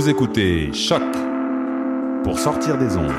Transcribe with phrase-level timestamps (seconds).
[0.00, 1.02] Vous écoutez Choc
[2.24, 3.12] pour sortir des ondes.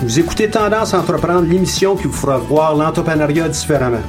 [0.00, 4.02] Vous écoutez Tendance à entreprendre, l'émission qui vous fera voir l'entrepreneuriat différemment.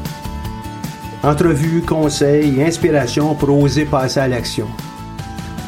[1.23, 4.67] Entrevues, conseils, inspiration pour oser passer à l'action.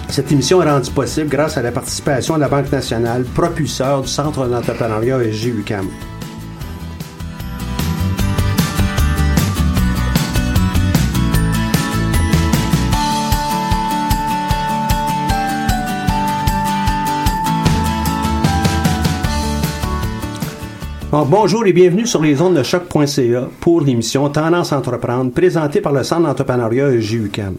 [0.10, 4.10] Cette émission est rendue possible grâce à la participation de la Banque nationale, propulseur du
[4.10, 5.88] Centre d'entrepreneuriat SGUCAM.
[21.16, 25.80] Bon, bonjour et bienvenue sur les ondes de choc.ca pour l'émission Tendance à entreprendre présentée
[25.80, 27.56] par le Centre d'entrepreneuriat SGUCAM.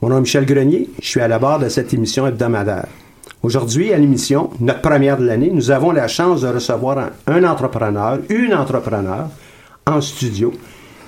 [0.00, 2.86] Mon nom est Michel Grenier, je suis à la barre de cette émission hebdomadaire.
[3.42, 7.44] Aujourd'hui, à l'émission, notre première de l'année, nous avons la chance de recevoir un, un
[7.44, 9.28] entrepreneur, une entrepreneur
[9.86, 10.54] en studio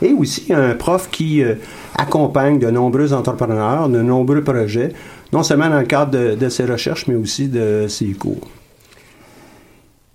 [0.02, 1.54] et aussi un prof qui euh,
[1.96, 4.92] accompagne de nombreux entrepreneurs, de nombreux projets,
[5.32, 8.46] non seulement dans le cadre de, de ses recherches, mais aussi de ses cours.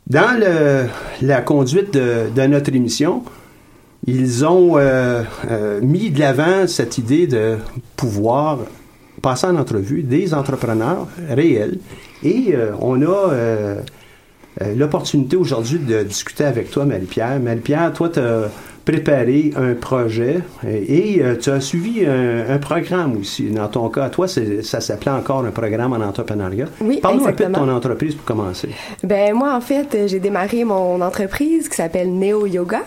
[0.08, 0.88] Dans le-
[1.26, 3.24] la conduite de, notre émission,
[4.06, 7.58] ils ont euh, euh, mis de l'avant cette idée de
[7.96, 8.60] pouvoir
[9.22, 11.80] passer en entrevue des entrepreneurs réels.
[12.22, 13.32] Et euh, on a
[14.76, 17.40] l'opportunité aujourd'hui de discuter avec toi, Marie-Pierre.
[17.40, 18.50] Marie-Pierre, toi, tu as
[18.86, 23.50] préparé un projet et euh, tu as suivi un, un programme aussi.
[23.50, 26.66] Dans ton cas, toi, ça s'appelait encore un programme en entrepreneuriat.
[26.82, 28.70] Oui, Parle-nous un peu de ton entreprise pour commencer.
[29.04, 32.82] Ben moi en fait, j'ai démarré mon entreprise qui s'appelle Neo Yoga.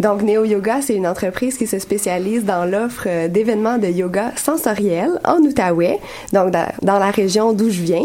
[0.00, 4.32] Donc Neo Yoga, c'est une entreprise qui se spécialise dans l'offre euh, d'événements de yoga
[4.36, 5.98] sensoriel en Outaouais,
[6.32, 8.04] donc dans, dans la région d'où je viens.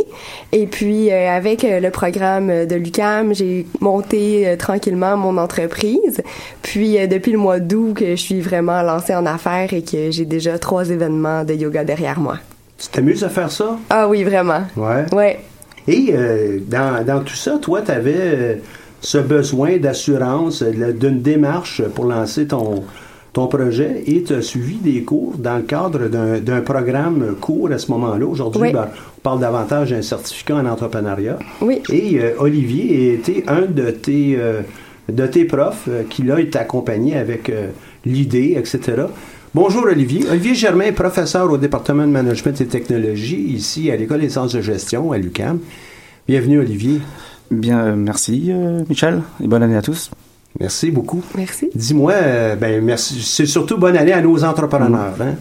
[0.52, 6.22] Et puis euh, avec le programme de l'UCAM, j'ai monté euh, tranquillement mon entreprise.
[6.62, 10.12] Puis euh, depuis le mois d'août que je suis vraiment lancée en affaires et que
[10.12, 12.38] j'ai déjà trois événements de yoga derrière moi.
[12.78, 13.78] Tu t'amuses à faire ça?
[13.90, 14.64] Ah oui, vraiment.
[14.76, 15.06] Ouais.
[15.14, 15.40] Ouais.
[15.88, 18.62] Et euh, dans, dans tout ça, toi, tu avais
[19.00, 22.84] ce besoin d'assurance, euh, d'une démarche pour lancer ton,
[23.34, 26.08] ton projet et tu as suivi des cours dans le cadre
[26.40, 28.26] d'un programme court à ce moment-là.
[28.26, 28.74] Aujourd'hui, Oui.
[28.74, 28.88] ben,
[29.18, 31.38] on parle davantage d'un certificat en entrepreneuriat.
[31.62, 31.82] Oui.
[31.92, 34.62] Et euh, Olivier était un de tes, euh,
[35.10, 37.70] de tes profs euh, qui, là, est accompagné avec euh,
[38.06, 39.04] l'idée, etc.
[39.56, 40.26] Bonjour Olivier.
[40.30, 44.62] Olivier Germain, professeur au département de management et technologie ici à l'École des sciences de
[44.62, 45.60] gestion à l'UQAM.
[46.28, 47.00] Bienvenue Olivier.
[47.50, 50.12] Bien, euh, merci euh, Michel, et bonne année à tous.
[50.60, 51.24] Merci beaucoup.
[51.36, 51.70] Merci.
[51.74, 53.22] Dis-moi, euh, ben merci.
[53.22, 55.14] C'est surtout bonne année à nos entrepreneurs.
[55.22, 55.36] hein.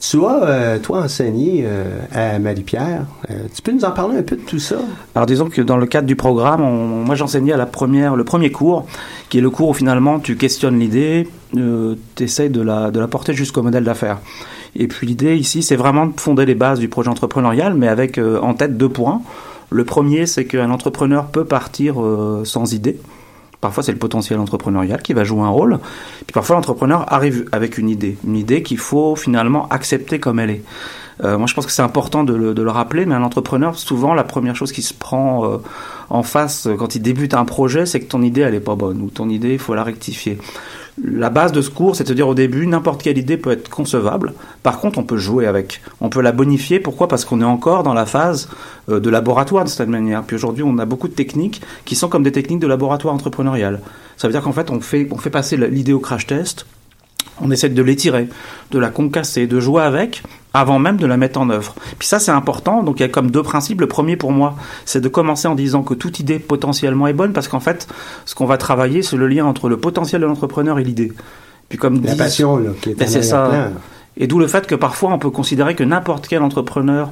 [0.00, 3.04] Tu as, euh, toi, enseigné euh, à Marie-Pierre.
[3.28, 4.76] Euh, tu peux nous en parler un peu de tout ça?
[5.14, 6.62] Alors disons que dans le cadre du programme,
[7.04, 8.86] moi j'enseignais à la première, le premier cours,
[9.28, 13.08] qui est le cours où finalement tu questionnes l'idée, tu essayes de la, de la
[13.08, 14.20] porter jusqu'au modèle d'affaires.
[14.74, 18.18] Et puis l'idée ici, c'est vraiment de fonder les bases du projet entrepreneurial, mais avec
[18.18, 19.20] en tête deux points.
[19.68, 21.96] Le premier, c'est qu'un entrepreneur peut partir
[22.44, 22.98] sans idée.
[23.60, 25.78] Parfois, c'est le potentiel entrepreneurial qui va jouer un rôle.
[26.26, 30.50] Puis parfois, l'entrepreneur arrive avec une idée, une idée qu'il faut finalement accepter comme elle
[30.50, 30.62] est.
[31.22, 33.76] Euh, moi, je pense que c'est important de le, de le rappeler, mais un entrepreneur,
[33.76, 35.58] souvent, la première chose qui se prend euh,
[36.10, 39.00] en face quand il débute un projet, c'est que ton idée, elle est pas bonne,
[39.00, 40.38] ou ton idée, il faut la rectifier.
[41.02, 43.70] La base de ce cours, c'est de dire au début, n'importe quelle idée peut être
[43.70, 44.34] concevable.
[44.62, 45.80] Par contre, on peut jouer avec.
[46.00, 46.78] On peut la bonifier.
[46.78, 47.08] Pourquoi?
[47.08, 48.50] Parce qu'on est encore dans la phase
[48.90, 50.24] euh, de laboratoire de cette manière.
[50.24, 53.80] Puis aujourd'hui, on a beaucoup de techniques qui sont comme des techniques de laboratoire entrepreneurial.
[54.18, 56.66] Ça veut dire qu'en fait, on fait, on fait passer l'idée au crash test.
[57.40, 58.28] On essaie de l'étirer,
[58.70, 60.22] de la concasser, de jouer avec
[60.54, 61.74] avant même de la mettre en œuvre.
[61.98, 62.82] Puis ça, c'est important.
[62.82, 63.80] Donc il y a comme deux principes.
[63.80, 67.32] Le premier pour moi, c'est de commencer en disant que toute idée potentiellement est bonne
[67.32, 67.86] parce qu'en fait,
[68.24, 71.12] ce qu'on va travailler, c'est le lien entre le potentiel de l'entrepreneur et l'idée.
[71.68, 73.44] Puis comme La passion, là, qui est Ben, en c'est ça.
[73.46, 73.80] arrière-plan.
[74.22, 77.10] Et d'où le fait que parfois on peut considérer que n'importe quel entrepreneur,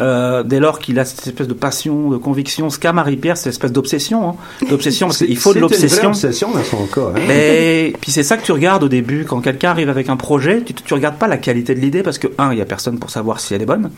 [0.00, 3.50] euh, dès lors qu'il a cette espèce de passion, de conviction, ce qu'a Marie-Pierre, c'est
[3.50, 6.08] une espèce d'obsession, hein, d'obsession, parce qu'il faut de l'obsession.
[6.08, 7.12] obsession son cas.
[7.14, 7.20] hein.
[7.28, 10.62] Mais puis c'est ça que tu regardes au début quand quelqu'un arrive avec un projet,
[10.62, 12.98] tu, tu regardes pas la qualité de l'idée parce que un, il y a personne
[12.98, 13.90] pour savoir si elle est bonne.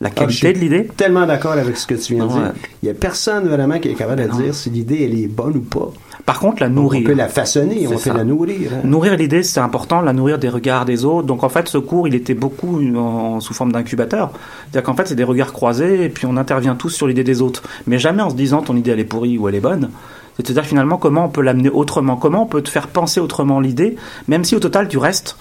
[0.00, 0.86] La Ah, qualité de l'idée.
[0.96, 2.38] tellement d'accord avec ce que tu viens de Ouais.
[2.40, 2.52] dire.
[2.82, 4.36] Il n'y a personne vraiment qui est capable de Non.
[4.38, 5.90] dire si l'idée elle est bonne ou pas.
[6.26, 7.04] Par contre, la On nourrir.
[7.04, 8.12] peut la façonner, on peut ça.
[8.14, 8.70] la nourrir.
[8.74, 8.80] hein.
[8.84, 11.26] Nourrir l'idée, c'est important, la nourrir des regards des autres.
[11.26, 14.30] Donc en fait, ce cours, il était beaucoup en, sous forme d'incubateur.
[14.70, 17.42] C'est-à-dire qu'en fait, c'est des regards croisés et puis on intervient tous sur l'idée des
[17.42, 17.62] autres.
[17.86, 19.90] Mais jamais en se disant ton idée elle est pourrie ou elle est bonne.
[20.36, 23.96] C'est-à-dire finalement comment on peut l'amener autrement, comment on peut te faire penser autrement l'idée,
[24.28, 25.36] même si au total tu restes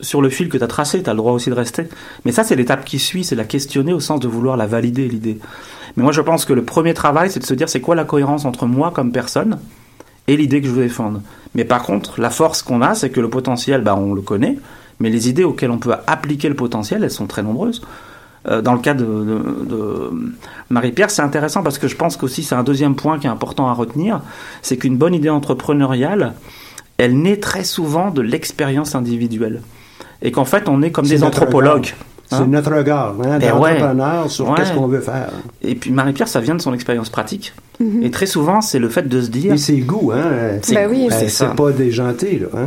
[0.00, 1.86] sur le fil que tu as tracé, tu as le droit aussi de rester.
[2.24, 5.08] Mais ça, c'est l'étape qui suit, c'est la questionner au sens de vouloir la valider,
[5.08, 5.38] l'idée.
[5.96, 8.04] Mais moi, je pense que le premier travail, c'est de se dire c'est quoi la
[8.04, 9.58] cohérence entre moi comme personne
[10.28, 11.22] et l'idée que je veux défendre.
[11.54, 14.58] Mais par contre, la force qu'on a, c'est que le potentiel, bah, on le connaît,
[15.00, 17.82] mais les idées auxquelles on peut appliquer le potentiel, elles sont très nombreuses.
[18.48, 20.10] Euh, dans le cas de, de
[20.70, 23.68] Marie-Pierre, c'est intéressant parce que je pense qu'aussi c'est un deuxième point qui est important
[23.68, 24.22] à retenir,
[24.62, 26.34] c'est qu'une bonne idée entrepreneuriale,
[26.96, 29.62] elle naît très souvent de l'expérience individuelle.
[30.22, 31.94] Et qu'en fait, on est comme des anthropologues.
[32.26, 32.46] C'est hein.
[32.46, 35.30] notre regard hein, ben d'entrepreneur sur qu'est-ce qu'on veut faire.
[35.62, 37.52] Et puis Marie-Pierre, ça vient de son expérience pratique.
[38.02, 39.54] Et très souvent, c'est le fait de se dire.
[39.54, 40.58] Et c'est goût, hein.
[40.70, 42.48] Ben oui, c'est C'est pas déjanté, là.
[42.54, 42.64] Hein?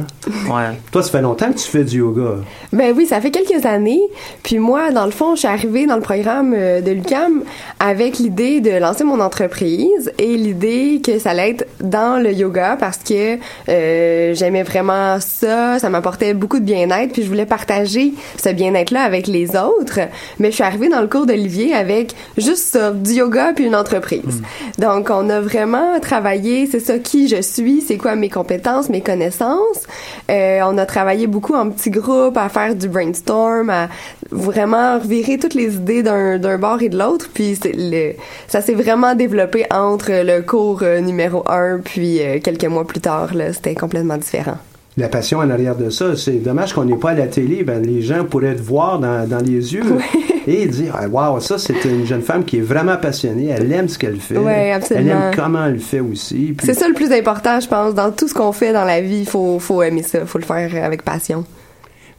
[0.51, 0.77] Ouais.
[0.91, 2.37] Toi, ça fait longtemps que tu fais du yoga.
[2.71, 4.01] Ben oui, ça fait quelques années.
[4.41, 7.43] Puis moi, dans le fond, je suis arrivée dans le programme euh, de l'UCAM
[7.79, 12.75] avec l'idée de lancer mon entreprise et l'idée que ça allait être dans le yoga
[12.79, 13.37] parce que
[13.69, 19.03] euh, j'aimais vraiment ça, ça m'apportait beaucoup de bien-être, puis je voulais partager ce bien-être-là
[19.03, 19.99] avec les autres.
[20.39, 23.75] Mais je suis arrivée dans le cours d'Olivier avec juste ça, du yoga puis une
[23.75, 24.23] entreprise.
[24.23, 24.81] Hmm.
[24.81, 28.87] Donc donc, on a vraiment travaillé, c'est ça, qui je suis, c'est quoi mes compétences,
[28.87, 29.85] mes connaissances.
[30.31, 33.89] Euh, on a travaillé beaucoup en petits groupes, à faire du brainstorm, à
[34.31, 37.29] vraiment revirer toutes les idées d'un bord et de l'autre.
[37.33, 38.13] Puis, le,
[38.47, 43.01] ça s'est vraiment développé entre le cours euh, numéro un, puis euh, quelques mois plus
[43.01, 44.57] tard, c'était complètement différent
[44.97, 46.15] la passion en arrière de ça.
[46.15, 47.63] C'est dommage qu'on n'est pas à la télé.
[47.63, 49.83] Ben, les gens pourraient te voir dans, dans les yeux
[50.47, 53.47] et dire Waouh, ça, c'est une jeune femme qui est vraiment passionnée.
[53.49, 54.35] Elle aime ce qu'elle fait.
[54.35, 56.55] Elle aime comment elle fait aussi.
[56.63, 57.93] C'est ça le plus important, je pense.
[57.93, 60.19] Dans tout ce qu'on fait dans la vie, il faut, faut aimer ça.
[60.19, 61.45] Il faut le faire avec passion.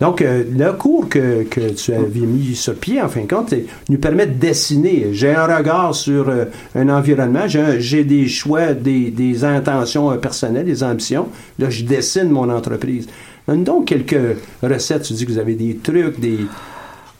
[0.00, 3.54] Donc, euh, le cours que, que, tu avais mis sur pied, en fin de compte,
[3.88, 5.08] nous permet de dessiner.
[5.12, 10.66] J'ai un regard sur euh, un environnement, j'ai des choix, des, des intentions euh, personnelles,
[10.66, 11.28] des ambitions.
[11.58, 13.06] Là, je dessine mon entreprise.
[13.46, 15.02] Donne donc quelques recettes.
[15.02, 16.38] Tu dis que vous avez des trucs, des...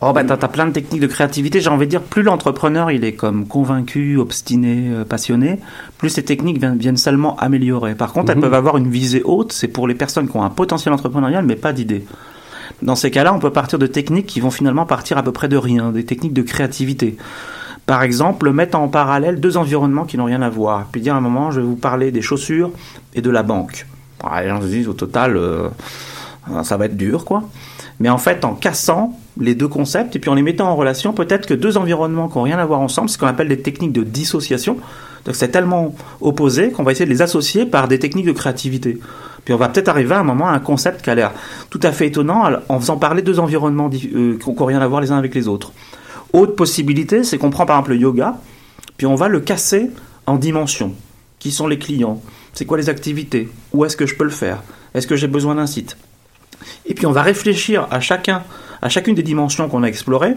[0.00, 1.60] Oh, ben, t'as as plein de techniques de créativité.
[1.60, 5.60] J'ai envie de dire, plus l'entrepreneur, il est comme convaincu, obstiné, passionné,
[5.96, 7.94] plus ces techniques viennent, viennent seulement améliorer.
[7.94, 8.42] Par contre, elles mhm.
[8.42, 9.52] peuvent avoir une visée haute.
[9.52, 12.04] C'est pour les personnes qui ont un potentiel entrepreneurial, mais pas d'idée.
[12.82, 15.48] Dans ces cas-là, on peut partir de techniques qui vont finalement partir à peu près
[15.48, 17.16] de rien, des techniques de créativité.
[17.86, 20.86] Par exemple, mettre en parallèle deux environnements qui n'ont rien à voir.
[20.90, 22.70] Puis dire à un moment, je vais vous parler des chaussures
[23.14, 23.86] et de la banque.
[24.40, 25.68] les gens se disent, au total, euh,
[26.62, 27.44] ça va être dur, quoi.
[28.00, 31.12] Mais en fait, en cassant les deux concepts et puis en les mettant en relation,
[31.12, 33.92] peut-être que deux environnements qui n'ont rien à voir ensemble, ce qu'on appelle des techniques
[33.92, 34.78] de dissociation.
[35.24, 38.98] Donc c'est tellement opposé qu'on va essayer de les associer par des techniques de créativité.
[39.44, 41.32] Puis on va peut-être arriver à un moment à un concept qui a l'air
[41.70, 45.00] tout à fait étonnant en faisant parler deux environnements euh, qui n'ont rien à voir
[45.00, 45.72] les uns avec les autres.
[46.32, 48.38] Autre possibilité, c'est qu'on prend par exemple le yoga,
[48.96, 49.90] puis on va le casser
[50.26, 50.94] en dimensions.
[51.38, 52.22] Qui sont les clients?
[52.54, 53.50] C'est quoi les activités?
[53.72, 54.62] Où est-ce que je peux le faire?
[54.94, 55.96] Est-ce que j'ai besoin d'un site?
[56.86, 58.42] Et puis on va réfléchir à chacun,
[58.80, 60.34] à chacune des dimensions qu'on a explorées,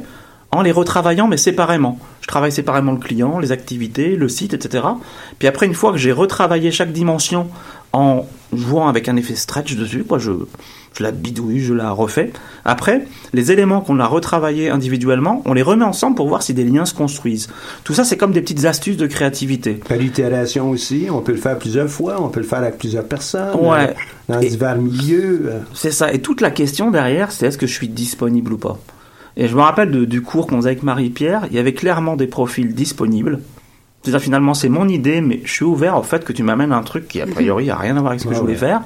[0.51, 1.99] en les retravaillant mais séparément.
[2.21, 4.85] Je travaille séparément le client, les activités, le site, etc.
[5.39, 7.47] Puis après, une fois que j'ai retravaillé chaque dimension
[7.93, 10.31] en jouant avec un effet stretch dessus, quoi, je,
[10.97, 12.31] je la bidouille, je la refais.
[12.65, 16.63] Après, les éléments qu'on a retravaillés individuellement, on les remet ensemble pour voir si des
[16.63, 17.47] liens se construisent.
[17.83, 19.79] Tout ça, c'est comme des petites astuces de créativité.
[19.89, 23.55] L'itération aussi, on peut le faire plusieurs fois, on peut le faire avec plusieurs personnes,
[23.55, 23.89] ouais.
[23.89, 23.93] Euh,
[24.27, 25.43] dans divers milieux.
[25.45, 25.59] Euh.
[25.73, 26.11] C'est ça.
[26.11, 28.77] Et toute la question derrière, c'est est-ce que je suis disponible ou pas?
[29.37, 32.27] Et je me rappelle du cours qu'on faisait avec Marie-Pierre, il y avait clairement des
[32.27, 33.39] profils disponibles.
[34.01, 36.81] C'est-à-dire finalement c'est mon idée, mais je suis ouvert au fait que tu m'amènes un
[36.81, 38.81] truc qui a priori a rien à voir avec ce que je voulais faire.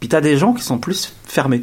[0.00, 1.62] Puis tu as des gens qui sont plus fermés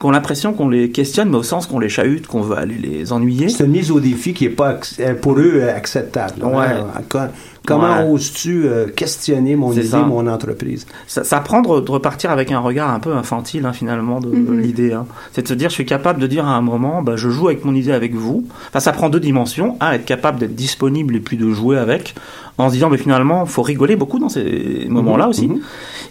[0.00, 2.76] qui ont l'impression qu'on les questionne, mais au sens qu'on les chahute, qu'on veut aller
[2.76, 3.50] les ennuyer.
[3.50, 6.42] C'est une mise au défi qui n'est pas euh, pour eux euh, acceptable.
[6.42, 6.68] Ouais.
[7.66, 10.86] Comment oses-tu euh, questionner mon idée, mon entreprise?
[11.06, 14.58] Ça, ça prend de, repartir avec un regard un peu infantile hein, finalement de, mm-hmm.
[14.58, 14.92] l'idée.
[14.94, 15.04] Hein.
[15.32, 17.48] C'est de se dire, je suis capable de dire à un moment, bah, je joue
[17.48, 18.46] avec mon idée avec vous.
[18.68, 19.76] Enfin, ça prend deux dimensions.
[19.80, 22.14] Un, être capable d'être disponible et puis de jouer avec,
[22.56, 25.48] en se disant, mais finalement, faut rigoler beaucoup dans ces moments-là aussi.
[25.48, 25.60] Mm-hmm.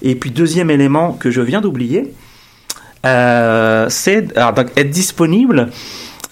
[0.03, 2.13] Et puis deuxième élément que je viens d'oublier,
[3.05, 5.69] euh, c'est être disponible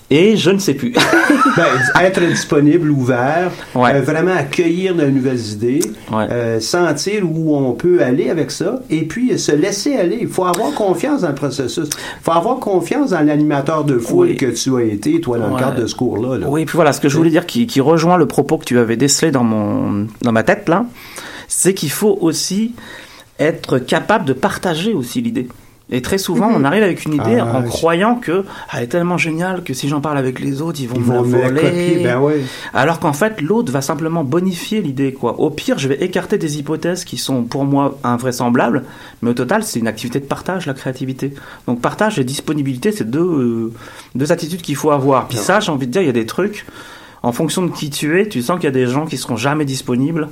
[0.10, 0.92] et je ne sais plus.
[1.58, 1.66] ben,
[2.02, 5.82] être disponible, ouvert, euh, vraiment accueillir de nouvelles idées,
[6.14, 10.20] euh, sentir où on peut aller avec ça, et puis se laisser aller.
[10.22, 11.90] Il faut avoir confiance dans le processus.
[11.94, 15.60] Il faut avoir confiance dans l'animateur de foule que tu as été, toi, dans le
[15.60, 16.48] cadre de ce cours-là.
[16.48, 18.80] Oui, puis voilà, ce que je voulais dire qui, qui rejoint le propos que tu
[18.80, 20.86] avais décelé dans, mon, dans ma tête, là,
[21.50, 22.74] c'est qu'il faut aussi
[23.40, 25.48] être capable de partager aussi l'idée.
[25.90, 26.56] Et très souvent, Mhm.
[26.58, 29.64] on arrive avec une idée Ah, en je- croyant que ah, elle est tellement géniale
[29.64, 31.62] que si j'en parle avec les autres, ils vont Ils me vont me la voler.
[31.62, 32.04] copier.
[32.04, 32.22] Ben.
[32.74, 35.40] Alors qu'en fait, l'autre va simplement bonifier l'idée, quoi.
[35.40, 38.84] Au pire, je vais écarter des hypothèses qui sont pour moi invraisemblables,
[39.22, 41.34] mais au total, c'est une activité de partage, la créativité.
[41.68, 43.74] Donc, partage et disponibilité, c'est deux, euh,
[44.14, 45.28] deux attitudes qu'il faut avoir.
[45.30, 46.66] Puis ça, j'ai envie de dire, il y a des trucs,
[47.24, 49.38] en fonction de qui tu es, tu sens qu'il y a des gens qui seront
[49.38, 50.28] jamais disponibles,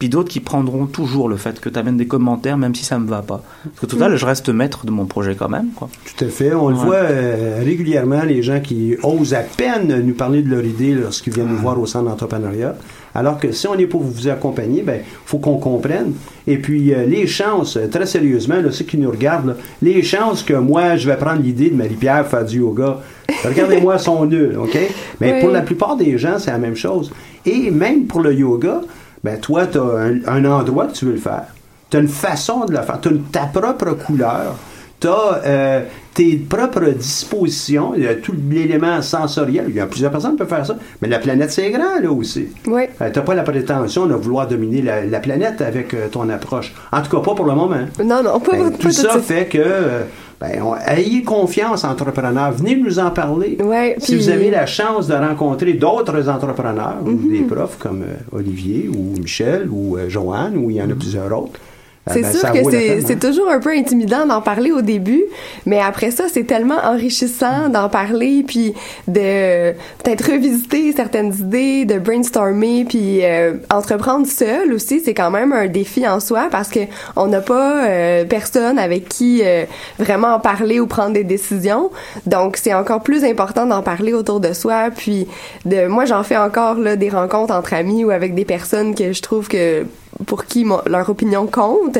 [0.00, 2.98] puis d'autres qui prendront toujours le fait que tu amènes des commentaires, même si ça
[2.98, 3.42] me va pas.
[3.62, 5.88] Parce qu'au total, je reste maître de mon projet quand même, quoi.
[6.16, 6.52] Tout à fait.
[6.54, 10.64] On le voit euh, régulièrement, les gens qui osent à peine nous parler de leur
[10.64, 12.74] idée lorsqu'ils viennent nous voir au centre d'entrepreneuriat.
[13.14, 16.12] Alors que si on est pour vous accompagner, ben faut qu'on comprenne.
[16.46, 20.02] Et puis euh, les chances, euh, très sérieusement, là, ceux qui nous regardent, là, les
[20.02, 23.00] chances que moi je vais prendre l'idée de Marie-Pierre faire du yoga,
[23.44, 24.78] regardez-moi, sont nulles, ok?
[25.20, 25.40] Mais Oui.
[25.40, 27.12] pour la plupart des gens, c'est la même chose.
[27.44, 28.80] Et même pour le yoga,
[29.24, 31.44] ben toi, tu as un, un endroit que tu veux le faire.
[31.90, 33.00] Tu as une façon de le faire.
[33.00, 34.56] Tu as ta propre couleur.
[35.00, 35.82] Tu as
[36.14, 37.92] tes propres dispositions.
[37.96, 39.66] Il y a tout l'élément sensoriel.
[39.68, 40.76] Il y a plusieurs personnes qui peuvent faire ça.
[41.00, 42.48] Mais la planète, c'est grand, là aussi.
[42.66, 42.82] Oui.
[43.00, 46.74] Euh, T'as pas la prétention de vouloir dominer la, la planète avec euh, ton approche.
[46.92, 47.76] En tout cas, pas pour le moment.
[48.04, 50.02] Non, non, pas, Ben, pas tout ça fait que, euh,
[50.40, 52.52] ben, on- ayez confiance, entrepreneurs.
[52.52, 53.58] Venez nous en parler.
[53.62, 57.30] Ouais, si puis- vous avez la chance de rencontrer d'autres entrepreneurs, ou Mhm.
[57.30, 60.94] des profs comme euh, Olivier, ou Michel, ou euh, Joanne, ou il y en a
[60.94, 61.60] plusieurs autres.
[62.08, 63.04] Euh, C'est ben, sûr que c'est hein.
[63.06, 65.24] c'est toujours un peu intimidant d'en parler au début,
[65.66, 68.74] mais après ça, c'est tellement enrichissant d'en parler, puis
[69.06, 75.52] de peut-être revisiter certaines idées, de brainstormer, puis euh, entreprendre seul aussi, c'est quand même
[75.52, 76.80] un défi en soi parce que
[77.16, 79.64] on n'a pas euh, personne avec qui euh,
[79.98, 81.90] vraiment en parler ou prendre des décisions.
[82.26, 85.26] Donc c'est encore plus important d'en parler autour de soi, puis
[85.64, 89.12] de moi j'en fais encore là des rencontres entre amis ou avec des personnes que
[89.12, 89.84] je trouve que
[90.26, 91.98] pour qui mon- leur opinion compte.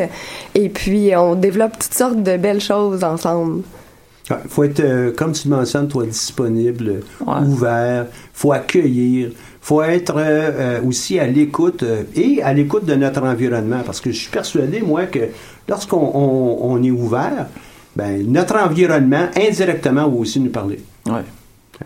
[0.54, 3.62] Et puis, on développe toutes sortes de belles choses ensemble.
[4.30, 7.40] Il faut être, euh, comme tu le mentionnes, toi, disponible, Ouais.
[7.46, 12.94] ouvert, faut accueillir, faut être euh, euh, aussi à l'écoute euh, et à l'écoute de
[12.94, 13.80] notre environnement.
[13.84, 15.18] Parce que je suis persuadé, moi, que
[15.68, 17.46] lorsqu'on on, on est ouvert,
[17.96, 20.78] ben, notre environnement, indirectement, va aussi nous parler.
[21.06, 21.22] Ouais.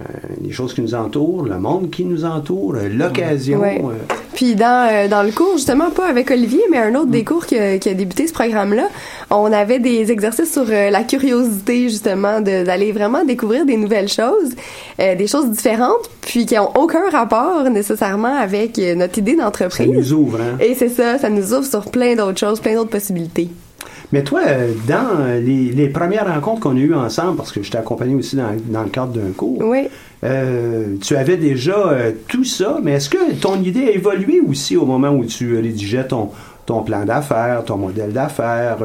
[0.00, 0.04] Euh,
[0.42, 3.60] les choses qui nous entourent, le monde qui nous entoure, euh, l'occasion.
[3.60, 3.80] Ouais.
[3.80, 7.46] euh, Puis dans, dans le cours, justement, pas avec Olivier, mais un autre des cours
[7.46, 8.88] qui a, qui a débuté ce programme-là,
[9.30, 14.56] on avait des exercices sur la curiosité, justement, d'aller vraiment découvrir des nouvelles choses,
[14.98, 19.86] euh, des choses différentes, puis qui ont aucun rapport nécessairement avec notre idée ça d'entreprise.
[19.88, 20.40] nous ouvre.
[20.40, 20.56] Hein?
[20.58, 23.48] Et c'est ça, ça nous ouvre sur plein d'autres choses, plein d'autres possibilités.
[24.12, 27.62] Mais toi, euh, dans euh, les, les premières rencontres qu'on a eues ensemble, parce que
[27.62, 29.88] je t'ai accompagné aussi dans, dans le cadre d'un cours, Oui.
[30.24, 34.76] euh, tu avais déjà euh, tout ça, mais est-ce que ton idée a évolué aussi
[34.76, 36.30] au moment où tu rédigeais ton,
[36.66, 38.76] ton plan d'affaires, ton modèle d'affaires?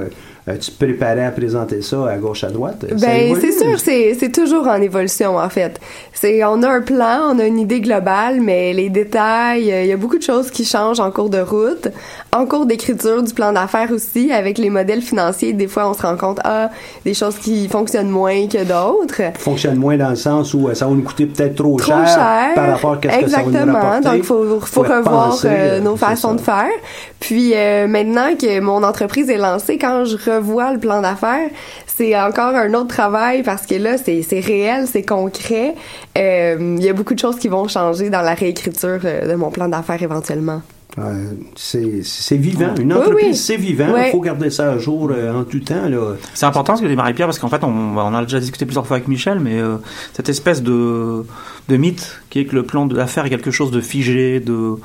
[0.48, 2.86] Euh, tu te préparais à présenter ça à gauche, à droite?
[3.00, 5.80] Ben, c'est sûr, c'est, toujours en évolution, en fait.
[6.14, 9.88] C'est, on a un plan, on a une idée globale, mais les détails, euh, il
[9.88, 11.90] y a beaucoup de choses qui changent en cours de route.
[12.32, 16.02] En cours d'écriture du plan d'affaires aussi, avec les modèles financiers, des fois, on se
[16.02, 16.70] rend compte, ah,
[17.06, 19.22] des choses qui fonctionnent moins que d'autres.
[19.38, 22.08] fonctionne moins dans le sens où euh, ça va nous coûter peut-être trop, Trop cher,
[22.08, 22.54] cher.
[22.56, 23.74] par rapport à ce que ça va nous Exactement.
[23.74, 24.04] rapporter.
[24.04, 26.36] Donc, il faut, revoir euh, nos façons ça.
[26.36, 26.80] de faire.
[27.20, 31.50] Puis, euh, maintenant que mon entreprise est lancée, quand je revois le plan d'affaires,
[31.88, 35.76] c'est encore un autre travail parce que là, c'est c'est réel, c'est concret.
[36.18, 39.36] Euh, Il y a beaucoup de choses qui vont changer dans la réécriture euh, de
[39.36, 40.62] mon plan d'affaires éventuellement.
[40.98, 42.74] Euh, c'est c'est vivant.
[42.80, 43.36] Une entreprise, oui.
[43.36, 43.96] c'est vivant.
[43.96, 45.88] Il faut garder ça à jour euh, en tout temps.
[45.88, 46.16] Là.
[46.34, 48.88] C'est important ce que dit Marie-Pierre parce qu'en fait, on, on a déjà discuté plusieurs
[48.88, 49.76] fois avec Michel, mais euh,
[50.14, 51.26] cette espèce de,
[51.70, 54.76] de mythe qui est que le plan d'affaires est quelque chose de figé, de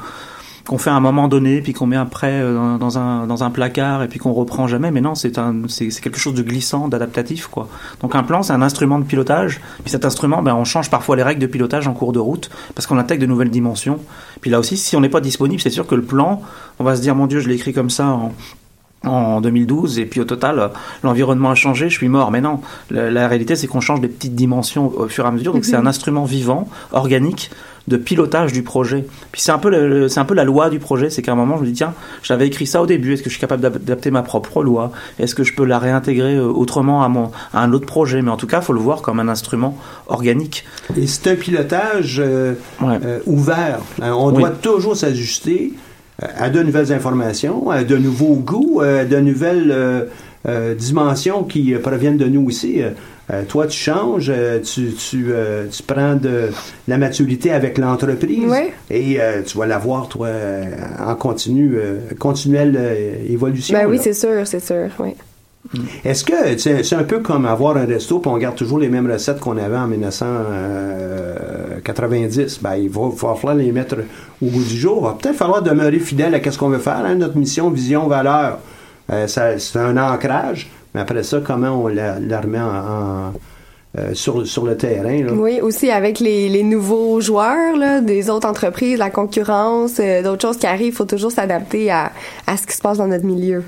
[0.67, 3.51] qu'on fait à un moment donné, puis qu'on met après euh, dans, un, dans un
[3.51, 4.91] placard et puis qu'on reprend jamais.
[4.91, 7.69] Mais non, c'est un, c'est c'est quelque chose de glissant, d'adaptatif, quoi.
[8.01, 9.61] Donc un plan, c'est un instrument de pilotage.
[9.83, 12.51] Puis cet instrument, ben, on change parfois les règles de pilotage en cours de route
[12.75, 13.99] parce qu'on intègre de nouvelles dimensions.
[14.41, 16.41] Puis là aussi, si on n'est pas disponible, c'est sûr que le plan,
[16.79, 18.33] on va se dire, mon Dieu, je l'ai écrit comme ça en,
[19.05, 20.71] en 2012 et puis au total
[21.03, 22.31] l'environnement a changé, je suis mort.
[22.31, 25.31] Mais non, la, la réalité c'est qu'on change des petites dimensions au fur et à
[25.31, 25.53] mesure.
[25.53, 27.51] Donc c'est un instrument vivant, organique
[27.87, 29.05] de pilotage du projet.
[29.31, 31.57] Puis c'est un peu c'est un peu la loi du projet, c'est qu'à un moment
[31.59, 33.73] je me dis tiens, j'avais écrit ça au début, est-ce que je suis capable d'ad-
[33.75, 34.91] d'adapter ma propre loi?
[35.19, 38.23] Est-ce que je peux la réintégrer euh, autrement à mon à un autre projet?
[38.23, 39.77] Mais en tout cas, faut le voir comme un instrument
[40.07, 40.65] organique.
[40.97, 42.99] Et c'est un pilotage euh, Ouais.
[43.05, 43.81] euh, ouvert.
[44.01, 44.39] On Oui.
[44.39, 45.73] doit toujours s'ajuster
[46.23, 49.71] à de nouvelles informations, à de nouveaux goûts, à de nouvelles
[50.47, 52.81] euh, dimensions qui proviennent de nous aussi.
[53.33, 56.51] Euh, toi, tu changes, euh, tu, tu, euh, tu prends de
[56.87, 58.69] la maturité avec l'entreprise Oui.
[58.91, 60.29] et tu vas l'avoir, toi,
[61.01, 61.79] en continu,
[62.19, 62.79] continuelle
[63.29, 63.79] évolution.
[63.79, 65.15] Ben oui, c'est sûr, c'est sûr, oui.
[66.05, 69.11] Est-ce que c'est un peu comme avoir un resto puis on garde toujours les mêmes
[69.11, 72.61] recettes qu'on avait en 1990?
[72.61, 73.97] Ben, il va, falloir les mettre
[74.43, 74.99] au bout du jour.
[75.01, 78.09] Il va peut-être falloir demeurer fidèle à ce qu'on veut faire, hein, notre mission, vision,
[78.09, 78.59] valeur.
[79.13, 83.33] Euh, c'est un ancrage, mais après ça, comment on la, remet en,
[83.99, 85.27] euh, sur, sur le terrain.
[85.33, 90.43] Oui, aussi avec les, les nouveaux joueurs là, des autres entreprises, la concurrence, euh, d'autres
[90.43, 92.13] choses qui arrivent, il faut toujours s'adapter à,
[92.47, 93.63] à ce qui se passe dans notre milieu.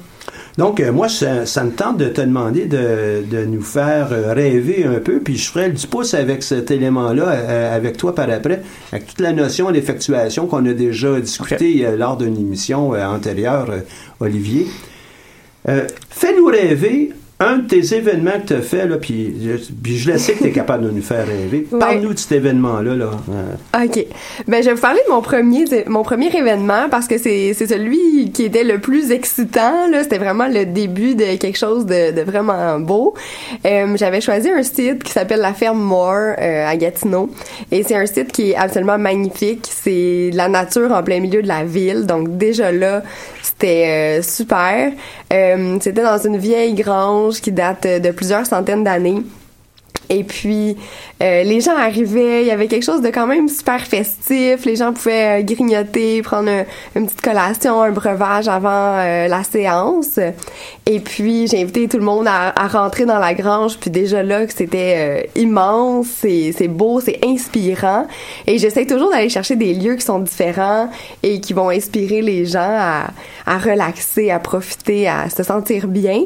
[0.58, 4.84] Donc, euh, moi, ça, me tente de te demander de, de, nous faire euh, rêver
[4.84, 8.62] un peu, puis je ferai du pouce avec cet élément-là, euh, avec toi par après,
[8.90, 13.70] avec toute la notion d'effectuation qu'on a déjà discuté lors d'une émission antérieure,
[14.20, 14.66] Olivier.
[16.10, 19.34] Fais-nous rêver un de tes événements que tu as fait, là, puis,
[19.84, 21.66] je le sais que tu es capable de nous faire rêver.
[21.78, 22.94] Parle-nous de cet événement-là.
[22.94, 23.10] Là.
[23.84, 24.06] OK.
[24.48, 28.30] Ben, je vais vous parler de mon premier, mon premier événement parce que c'est celui
[28.32, 29.86] qui était le plus excitant.
[30.02, 33.12] C'était vraiment le début de quelque chose de, de vraiment beau.
[33.66, 37.28] Euh, J'avais choisi un site qui s'appelle La Ferme Moore euh, à Gatineau.
[37.70, 39.68] Et c'est un site qui est absolument magnifique.
[39.70, 42.06] C'est la nature en plein milieu de la ville.
[42.06, 43.02] Donc, déjà là,
[43.42, 44.92] c'était euh, super.
[45.32, 46.74] Euh, c'était dans une vieille
[47.32, 49.22] qui date de plusieurs centaines d'années.
[50.08, 50.76] Et puis,
[51.22, 54.64] euh, les gens arrivaient, il y avait quelque chose de quand même super festif.
[54.64, 56.50] Les gens pouvaient euh, grignoter, prendre
[56.94, 60.20] une petite collation, un breuvage avant euh, la séance.
[60.88, 63.76] Et puis, j'ai invité tout le monde à, à, rentrer dans la grange.
[63.78, 68.06] Puis déjà là, c'était immense, c'est beau, c'est inspirant.
[68.46, 70.88] Et j'essaie toujours d'aller chercher des lieux qui sont différents
[71.24, 73.10] et qui vont inspirer les gens à,
[73.46, 76.22] à relaxer, à profiter, à se sentir bien.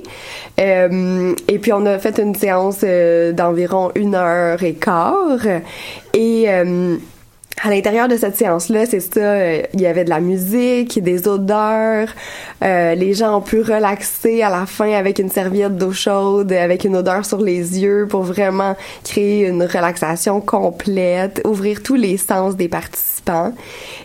[0.58, 2.84] et puis, on a fait une séance
[3.32, 5.46] d'environ une heure et quart.
[6.14, 6.96] Et euh,
[7.62, 11.28] à l'intérieur de cette séance-là, c'est ça, euh, il y avait de la musique, des
[11.28, 12.08] odeurs,
[12.62, 16.84] euh, les gens ont pu relaxer à la fin avec une serviette d'eau chaude, avec
[16.84, 22.56] une odeur sur les yeux pour vraiment créer une relaxation complète, ouvrir tous les sens
[22.56, 23.10] des participants.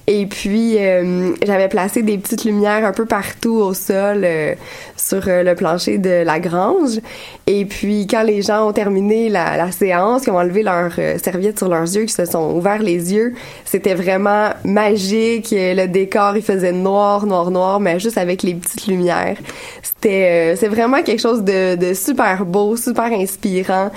[0.07, 4.53] Et puis, euh, j'avais placé des petites lumières un peu partout au sol euh,
[4.95, 6.99] sur euh, le plancher de la grange.
[7.47, 10.91] Et puis, quand les gens ont terminé la, la séance, qui ont enlevé leur
[11.21, 15.49] serviette sur leurs yeux, qui se sont ouverts les yeux, c'était vraiment magique.
[15.51, 19.37] Le décor, il faisait noir, noir, noir, mais juste avec les petites lumières.
[19.81, 23.91] C'était, c'est vraiment quelque chose de, de super beau, super inspirant.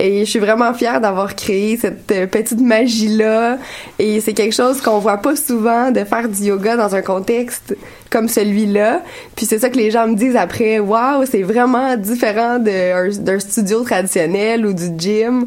[0.00, 3.58] Et je suis vraiment fière d'avoir créé cette euh, petite magie-là.
[3.98, 7.76] Et c'est quelque chose qu'on voit pas souvent de faire du yoga dans un contexte
[8.08, 9.02] comme celui-là.
[9.36, 13.84] Puis c'est ça que les gens me disent après, waouh, c'est vraiment différent d'un studio
[13.84, 15.44] traditionnel ou du gym.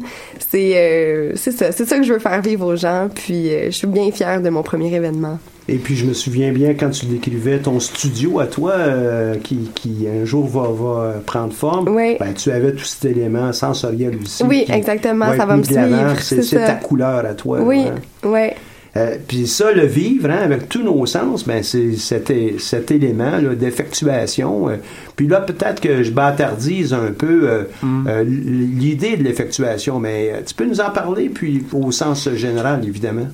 [0.50, 3.08] C'est euh, ça, c'est ça que je veux faire vivre aux gens.
[3.12, 5.38] Puis euh, je suis bien fière de mon premier événement.
[5.68, 9.70] Et puis je me souviens bien quand tu décrivais ton studio à toi euh, qui,
[9.74, 11.88] qui, un jour va, va prendre forme.
[11.88, 12.16] Oui.
[12.20, 14.42] Ben, tu avais tout cet élément sensoriel aussi.
[14.44, 15.34] Oui, exactement.
[15.36, 16.20] Ça va me suivre.
[16.20, 17.60] C'est ta couleur à toi.
[17.60, 17.84] Oui,
[18.24, 18.48] oui.
[18.96, 23.40] Euh, puis ça, le vivre, hein, avec tous nos sens, ben c'est cet, cet élément
[23.58, 24.68] d'effectuation.
[24.68, 24.76] Euh.
[25.16, 28.20] puis là, peut-être que je bâtardise un peu mm.
[28.22, 33.26] l'idée de l'effectuation, mais tu peux nous en parler, puis au sens général, évidemment?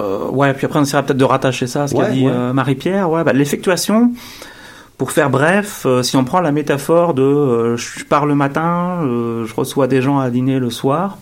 [0.00, 2.52] Euh, ouais, puis après on essaiera peut-être de rattacher ça à ce qu'a dit euh,
[2.52, 3.10] Marie-Pierre.
[3.10, 4.12] Ouais, bah, l'effectuation,
[4.98, 9.54] pour faire bref, euh, si on prend la métaphore de je pars le matin, je
[9.54, 11.18] reçois des gens à dîner le soir.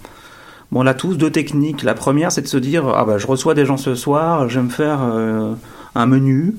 [0.72, 1.82] Bon, on a tous deux techniques.
[1.82, 4.58] La première, c'est de se dire ah bah je reçois des gens ce soir, je
[4.58, 5.00] vais me faire
[5.94, 6.56] un menu,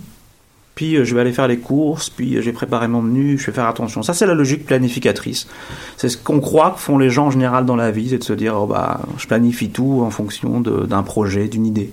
[0.76, 3.46] puis euh, je vais aller faire les courses, puis euh, j'ai préparé mon menu, je
[3.48, 4.04] vais faire attention.
[4.04, 5.48] Ça, c'est la logique planificatrice.
[5.96, 8.24] C'est ce qu'on croit que font les gens en général dans la vie, c'est de
[8.24, 11.92] se dire, oh bah, je planifie tout en fonction d'un projet, d'une idée.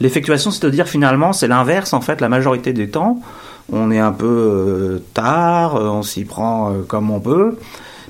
[0.00, 3.20] L'effectuation, c'est de dire finalement, c'est l'inverse en fait, la majorité des temps.
[3.72, 7.56] On est un peu euh, tard, on s'y prend comme on peut.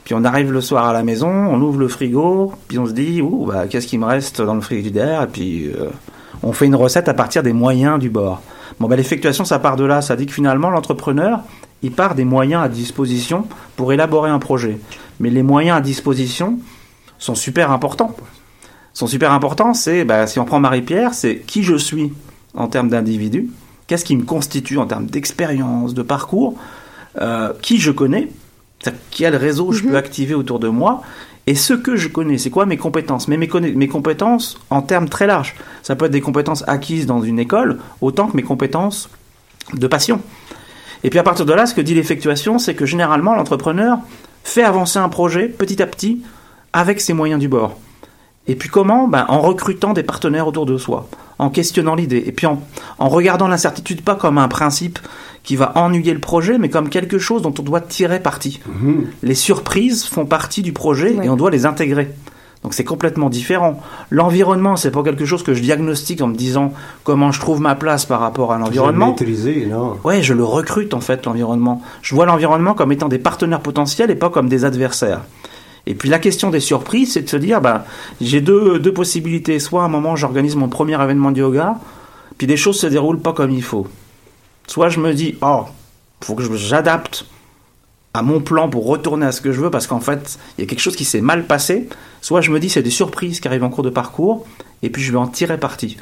[0.05, 2.93] Puis on arrive le soir à la maison, on ouvre le frigo, puis on se
[2.93, 5.23] dit, ouh, bah, qu'est-ce qui me reste dans le frigidaire?
[5.23, 5.71] Et puis
[6.43, 8.41] on fait une recette à partir des moyens du bord.
[8.79, 10.03] Bon, ben, l'effectuation, ça part de là.
[10.03, 11.41] Ça dit que finalement, l'entrepreneur,
[11.83, 14.79] il part des moyens à disposition pour élaborer un projet.
[15.21, 16.59] Mais les moyens à disposition
[17.19, 18.15] sont super importants.
[18.93, 22.13] Sont super importants, c'est, ben, si on prend Marie-Pierre, c'est qui je suis
[22.55, 23.51] en termes d'individu,
[23.87, 26.55] qu'est-ce qui me constitue en termes d'expérience, de parcours,
[27.21, 28.31] euh, qui je connais,
[29.11, 29.97] quel réseau je peux mhm.
[29.97, 31.03] activer autour de moi,
[31.47, 33.29] et ce que je connais, c'est quoi mes compétences?
[33.29, 35.55] Mais mes, mes, compétences en termes très larges.
[35.83, 39.09] Ça peut être des compétences acquises dans une école, autant que mes compétences
[39.73, 40.21] de passion.
[41.05, 43.99] Et puis à partir de là, ce que dit l'effectuation, c'est que généralement l'entrepreneur
[44.43, 46.23] fait avancer un projet petit à petit
[46.73, 47.79] avec ses moyens du bord.
[48.49, 52.33] Et puis comment ben, En recrutant des partenaires autour de soi, en questionnant l'idée, et
[52.33, 52.63] puis en,
[52.99, 54.99] en regardant l'incertitude pas comme un principe
[55.43, 58.61] qui va ennuyer le projet, mais comme quelque chose dont on doit tirer parti.
[59.23, 61.27] Les surprises font partie du projet Ouais.
[61.27, 62.11] et on doit les intégrer.
[62.63, 63.81] Donc c'est complètement différent.
[64.11, 66.73] L'environnement, c'est pas quelque chose que je diagnostique en me disant
[67.05, 69.11] comment je trouve ma place par rapport à l'environnement.
[69.11, 69.99] maîtrisé, non.
[70.03, 71.81] Ouais, je le recrute en fait, l'environnement.
[72.03, 75.21] Je vois l'environnement comme étant des partenaires potentiels et pas comme des adversaires.
[75.87, 77.85] Et puis la question des surprises, c'est de se dire, bah,
[78.21, 79.59] j'ai deux, deux possibilités.
[79.61, 81.77] Soit à un moment, j'organise mon premier événement de yoga,
[82.39, 83.87] puis des choses se déroulent pas comme il faut.
[84.67, 85.65] Soit je me dis, oh,
[86.23, 87.27] faut que j'adapte
[88.15, 90.65] à mon plan pour retourner à ce que je veux, parce qu'en fait, il y
[90.65, 91.89] a quelque chose qui s'est mal passé.
[92.21, 94.47] Soit je me dis, c'est des surprises qui arrivent en cours de parcours,
[94.83, 95.99] et puis je vais en tirer parti.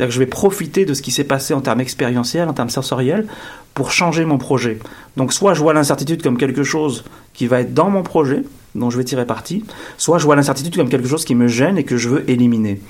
[0.00, 2.70] C'est-à-dire que je vais profiter de ce qui s'est passé en termes expérientiels, en termes
[2.70, 3.26] sensoriels,
[3.74, 4.78] pour changer mon projet.
[5.16, 7.04] Donc soit je vois l'incertitude comme quelque chose
[7.34, 9.64] qui va être dans mon projet, dont je vais tirer parti,
[9.98, 12.80] soit je vois l'incertitude comme quelque chose qui me gêne et que je veux éliminer.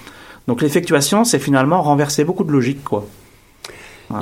[0.46, 3.06] Donc l'effectuation, c'est finalement renverser beaucoup de logique, quoi.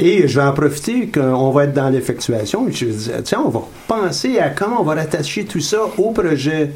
[0.00, 2.66] Et je vais en profiter qu'on va être dans l'effectuation.
[2.70, 6.72] Je dis, tiens, on va penser à comment on va rattacher tout ça au projet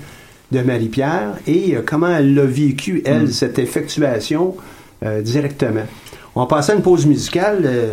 [0.50, 4.56] de Marie-Pierre et euh, comment elle l'a vécu, elle, cette effectuation
[5.04, 5.84] euh, directement.
[6.34, 7.92] On va passer à une pause musicale, euh,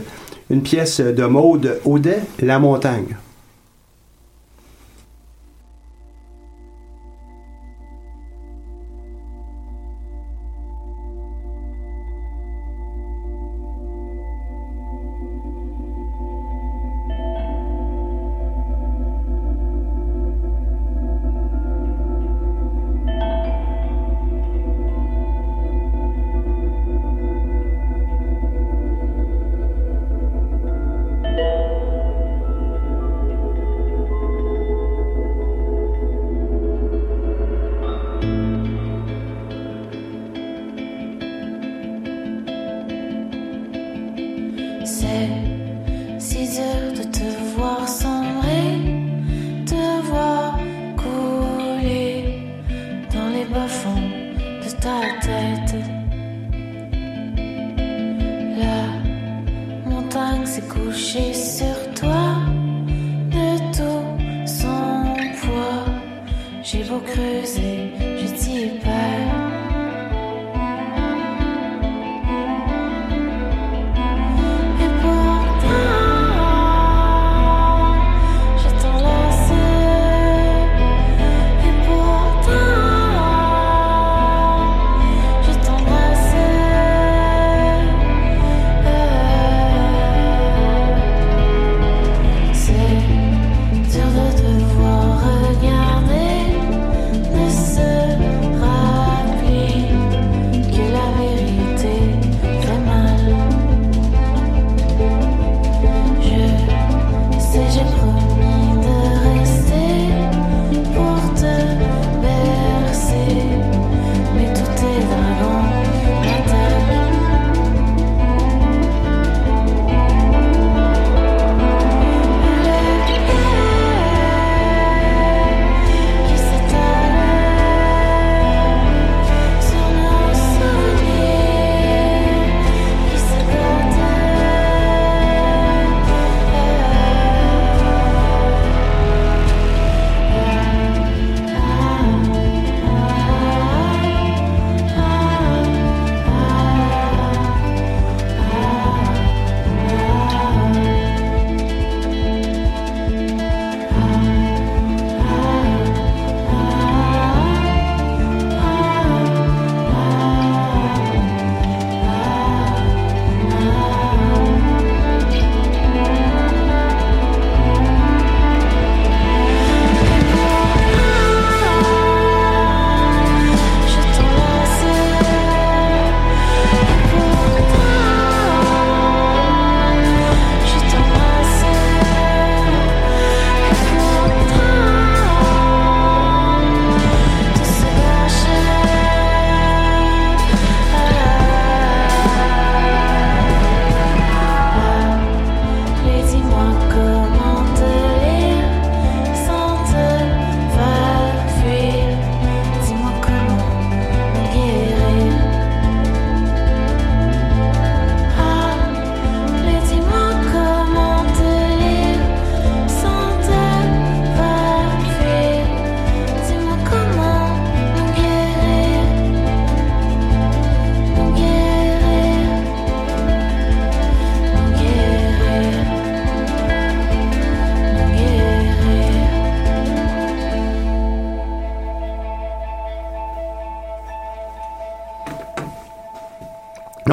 [0.50, 3.18] une pièce de Maude Audet, La Montagne.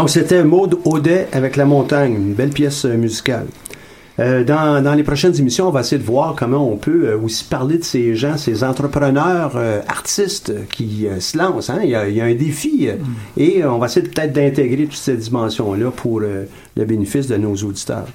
[0.07, 3.47] Donc, c'était Maude Audet avec La Montagne, une belle pièce euh, musicale.
[4.21, 7.19] Euh, dans, dans les prochaines émissions, on va essayer de voir comment on peut euh,
[7.19, 11.71] aussi parler de ces gens, ces entrepreneurs, euh, artistes qui se lancent.
[11.71, 11.81] Hein?
[11.83, 12.93] Il, y a, il y a un défi euh,
[13.37, 18.07] et on va essayer peut-être d'intégrer toutes ces dimensions-là pour le bénéfice de nos auditeurs.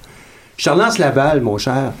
[0.56, 1.92] Je te relance la balle, mon cher.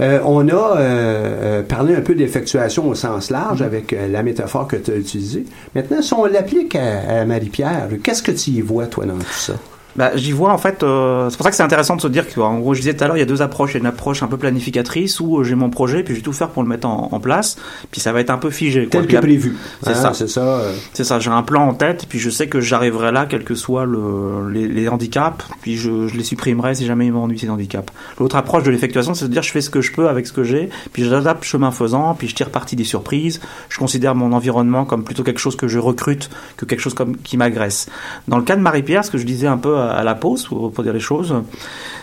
[0.00, 4.22] Euh, on a euh, euh, parlé un peu d'effectuation au sens large avec euh, la
[4.22, 5.44] métaphore que tu as utilisée.
[5.74, 9.32] Maintenant, si on l'applique à, à Marie-Pierre, qu'est-ce que tu y vois, toi, dans tout
[9.32, 9.54] ça?
[9.96, 12.24] Bah, j'y vois en fait, euh, c'est pour ça que c'est intéressant de se dire
[12.32, 13.70] qu'en gros, je disais tout à l'heure, il y a deux approches.
[13.72, 16.20] Il y a une approche un peu planificatrice où euh, j'ai mon projet, puis je
[16.20, 17.56] vais tout faire pour le mettre en, en place,
[17.90, 18.82] puis ça va être un peu figé.
[18.82, 18.90] quoi.
[19.00, 19.56] Tel Puis que prévu.
[19.82, 20.12] C'est Hein, ça.
[20.14, 20.40] C'est ça.
[20.40, 23.44] euh, C'est ça, j'ai un plan en tête, puis je sais que j'arriverai là, quels
[23.44, 27.38] que soient le, les, les handicaps, puis je, je les supprimerai si jamais ils m'ennuient
[27.38, 27.92] ces handicaps.
[28.20, 30.32] L'autre approche de l'effectuation, c'est de dire je fais ce que je peux avec ce
[30.32, 34.32] que j'ai, puis j'adapte chemin faisant, puis je tire parti des surprises, je considère mon
[34.32, 37.88] environnement comme plutôt quelque chose que je recrute que quelque chose comme qui m'agresse.
[38.28, 40.46] Dans le cas de Marie-Pierre, ce que je disais un peu à, à la pause,
[40.46, 41.34] pour, pour dire les choses,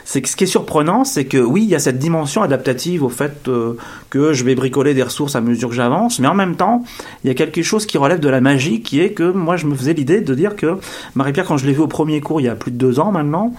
[0.05, 3.03] c'est que ce qui est surprenant, c'est que oui, il y a cette dimension adaptative
[3.03, 3.75] au fait euh,
[4.09, 6.83] que je vais bricoler des ressources à mesure que j'avance, mais en même temps,
[7.23, 9.65] il y a quelque chose qui relève de la magie, qui est que moi, je
[9.65, 10.77] me faisais l'idée de dire que
[11.15, 13.11] Marie-Pierre, quand je l'ai vue au premier cours, il y a plus de deux ans
[13.11, 13.53] maintenant,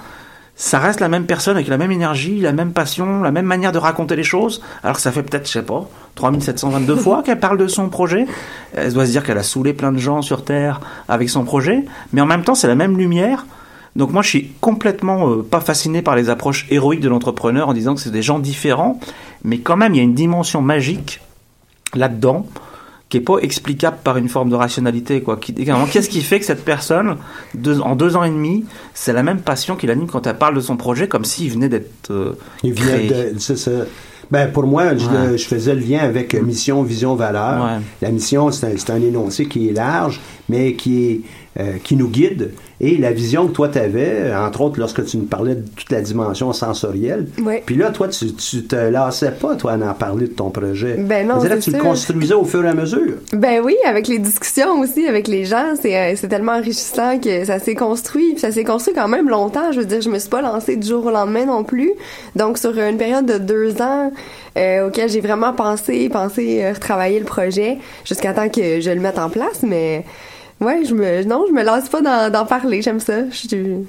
[0.55, 3.73] ça reste la même personne avec la même énergie, la même passion, la même manière
[3.73, 7.41] de raconter les choses, alors que ça fait peut-être, je sais pas, 3722 fois qu'elle
[7.41, 8.27] parle de son projet.
[8.73, 11.85] Elle doit se dire qu'elle a saoulé plein de gens sur Terre avec son projet,
[12.13, 13.45] mais en même temps, c'est la même lumière.
[13.97, 17.73] Donc moi, je suis complètement euh, pas fasciné par les approches héroïques de l'entrepreneur en
[17.75, 19.01] disant que c'est des gens différents,
[19.43, 21.21] mais quand même, il y a une dimension magique
[21.95, 22.47] là-dedans
[23.09, 26.65] qui est pas explicable par une forme de rationalité quoi qu'est-ce qui fait que cette
[26.65, 27.17] personne
[27.55, 30.57] deux- en deux ans et demi c'est la même passion qui l'anime quand elle parle
[30.57, 32.33] de son projet comme s'il venait d'être euh,
[32.65, 33.09] Il créé?
[33.09, 33.39] de.
[33.39, 33.71] c'est ça.
[34.33, 35.39] Ben, pour moi, je, Ouais.
[35.39, 37.65] je faisais le lien avec mission, vision, valeur.
[37.65, 37.81] Ouais.
[38.03, 41.21] La mission, c'est un, c'est un énoncé qui est large, mais qui, est,
[41.59, 42.53] euh, qui nous guide.
[42.81, 45.91] Et la vision que toi, tu avais, entre autres, lorsque tu nous parlais de toute
[45.91, 47.27] la dimension sensorielle.
[47.43, 47.63] Ouais.
[47.65, 50.97] Puis là, toi, tu, tu te lassais pas, toi, à en parler de ton projet.
[50.99, 53.15] Ben non, que c'est tu le construisais au fur et à mesure.
[53.33, 57.45] Ben oui, avec les discussions aussi, avec les gens, c'est euh, c'est tellement enrichissant que
[57.45, 58.33] ça s'est construit.
[58.33, 59.73] Puis ça s'est construit quand même longtemps.
[59.73, 61.93] Je veux dire, je me suis pas lancée du jour au lendemain non plus.
[62.35, 64.13] Donc sur une période de deux ans,
[64.59, 69.01] euh, auquel j'ai vraiment pensé, pensé euh, retravailler le projet jusqu'à temps que je le
[69.01, 69.63] mette en place.
[69.63, 70.05] Mais
[70.61, 72.83] ouais, je me non, je me lasse pas d'en parler.
[72.83, 73.29] J'aime ça.
[73.31, 73.83] Je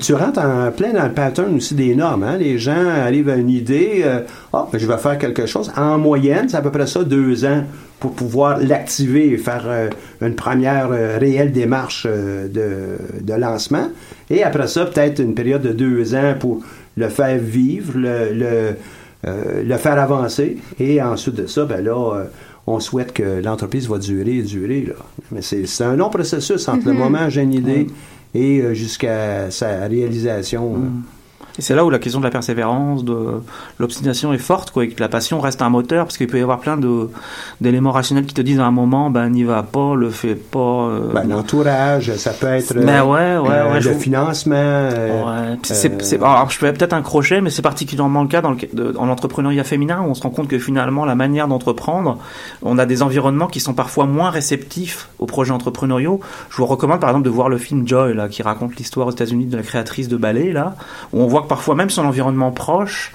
[0.00, 2.22] tu rentres en plein dans le pattern aussi des normes.
[2.22, 2.36] Hein?
[2.36, 4.20] Les gens arrivent à une idée, euh,
[4.52, 5.72] ben, je vais faire quelque chose.
[5.76, 7.64] En moyenne, c'est à peu près ça, deux ans
[7.98, 9.88] pour pouvoir l'activer et faire euh,
[10.20, 13.88] une première euh, réelle démarche euh, de, de lancement.
[14.28, 16.60] Et après ça, peut-être une période de deux ans pour
[16.96, 18.76] le faire vivre, le, le,
[19.64, 20.58] le faire avancer.
[20.78, 22.24] Et ensuite de ça, ben là,
[22.66, 24.82] on souhaite que l'entreprise va durer et durer.
[24.82, 24.94] Là.
[25.32, 27.86] Mais c'est un long processus entre le moment où j'ai une idée
[28.34, 30.74] et euh, jusqu'à sa réalisation.
[30.74, 30.88] là.
[31.60, 33.14] Et c'est là où la question de la persévérance, de
[33.78, 36.42] l'obstination est forte, quoi, et que la passion reste un moteur, parce qu'il peut y
[36.42, 36.78] avoir plein
[37.60, 40.58] d'éléments rationnels qui te disent à un moment, ben n'y va pas, le fais pas.
[40.58, 44.54] euh, Ben, L'entourage, ça peut être Ben ouais, ouais, euh, ouais, le financement.
[44.56, 48.52] euh, c'est, euh, alors je fais peut-être un crochet, mais c'est particulièrement le cas dans,
[48.52, 52.16] le, de- l'entrepreneuriat féminin où on se rend compte que finalement la manière d'entreprendre,
[52.62, 56.20] on a des environnements qui sont parfois moins réceptifs aux projets entrepreneuriaux.
[56.48, 59.10] Je vous recommande par exemple de voir le film Joy là, qui raconte l'histoire aux
[59.12, 60.74] États-Unis de la créatrice de ballet là,
[61.12, 63.10] où on voit que parfois même son environnement proche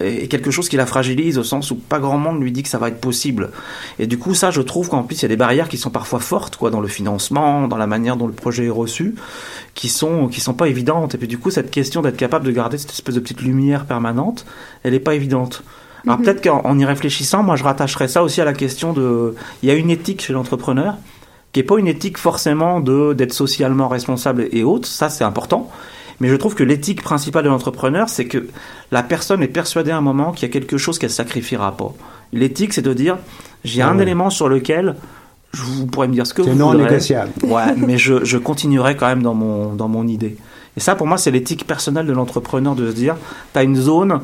[0.00, 2.70] est quelque chose qui la fragilise au sens où pas grand monde lui dit que
[2.70, 3.50] ça va être possible.
[3.98, 5.90] Et du coup, ça, je trouve qu'en plus, il y a des barrières qui sont
[5.90, 9.16] parfois fortes, quoi, dans le financement, dans la manière dont le projet est reçu,
[9.74, 11.14] qui sont, qui sont pas évidentes.
[11.14, 13.84] Et puis, du coup, cette question d'être capable de garder cette espèce de petite lumière
[13.84, 14.46] permanente,
[14.82, 15.62] elle est pas évidente.
[16.06, 19.34] Alors, peut-être qu'en en y réfléchissant, moi, je rattacherais ça aussi à la question de,
[19.62, 20.96] il y a une éthique chez l'entrepreneur,
[21.52, 24.88] qui est pas une éthique forcément de, d'être socialement responsable et autres.
[24.88, 25.70] Ça, c'est important.
[26.20, 28.46] Mais je trouve que l'éthique principale de l'entrepreneur, c'est que
[28.92, 31.92] la personne est persuadée à un moment qu'il y a quelque chose qu'elle sacrifiera pas.
[32.32, 33.18] L'éthique, c'est de dire,
[33.64, 34.02] j'ai Ah un ouais.
[34.02, 34.96] élément sur lequel
[35.52, 36.84] je vous pourrez me dire ce que C'est vous non voudrez.
[36.84, 37.30] négociable.
[37.44, 40.36] Ouais, mais je, je continuerai quand même dans mon, dans mon idée.
[40.76, 43.16] Et ça, pour moi, c'est l'éthique personnelle de l'entrepreneur de se dire,
[43.52, 44.20] tu as une zone,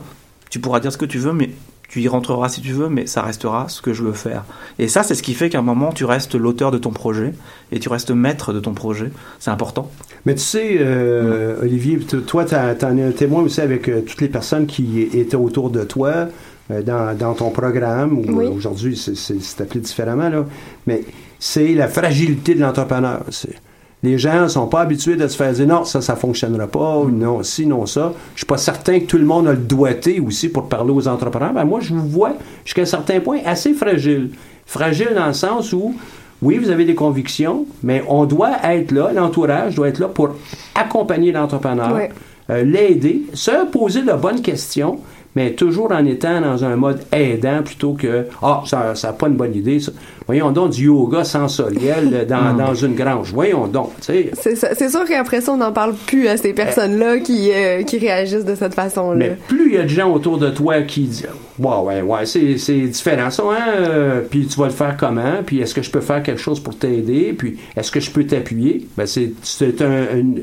[0.51, 1.51] tu pourras dire ce que tu veux, mais
[1.91, 4.45] tu y rentreras si tu veux, mais ça restera ce que je veux faire.
[4.79, 7.35] Et ça, c'est ce qui fait qu'à un moment, tu restes l'auteur de ton projet
[7.73, 9.11] et tu restes maître de ton projet.
[9.41, 9.91] C'est important.
[10.25, 14.03] Mais tu sais, euh, Olivier, t- toi, tu en es un témoin aussi avec euh,
[14.03, 16.29] toutes les personnes qui étaient autour de toi
[16.71, 18.19] euh, dans, dans ton programme.
[18.19, 18.47] ou, Oui.
[18.47, 20.45] Aujourd'hui, c'est- c'est c'est appelé différemment, là.
[20.87, 21.03] Mais
[21.41, 23.25] c'est la fragilité de l'entrepreneur.
[23.31, 23.59] C'est-
[24.03, 27.11] Les gens sont pas habitués de se faire dire non, ça, ça fonctionnera pas, ou
[27.11, 28.13] non, si, non, ça.
[28.35, 31.07] Je suis pas certain que tout le monde a le doigté aussi pour parler aux
[31.07, 31.53] entrepreneurs.
[31.53, 32.33] Ben, moi, je vous vois
[32.65, 34.31] jusqu'à un certain point assez fragile.
[34.65, 35.95] Fragile dans le sens où
[36.43, 40.31] oui, vous avez des convictions, mais on doit être là, l'entourage doit être là pour
[40.75, 42.11] accompagner l'entrepreneur, Ouais.
[42.49, 45.01] euh, l'aider, se poser de bonnes questions,
[45.37, 49.37] mais toujours en étant dans un mode aidant plutôt que Ah, ça n'a pas une
[49.37, 49.79] bonne idée.
[49.81, 49.93] Ça.
[50.27, 53.33] Voyons donc du yoga sensoriel dans, dans une grange.
[53.33, 53.93] Voyons donc.
[54.01, 54.57] tu sais.
[54.75, 58.45] C'est sûr qu'après ça, on n'en parle plus à ces personnes-là qui, euh, qui réagissent
[58.45, 59.17] de cette façon-là.
[59.17, 62.25] Mais plus il y a de gens autour de toi qui disent Ouais, ouais, ouais,
[62.27, 62.55] c'est,
[62.87, 63.73] différent ça, hein?
[63.81, 65.43] euh, puis tu vas le faire comment?
[65.45, 67.35] Puis est-ce que je peux faire quelque chose pour t'aider?
[67.37, 68.87] Puis est-ce que je peux t'appuyer?
[68.97, 70.41] Ben, c'est, c'est un, un-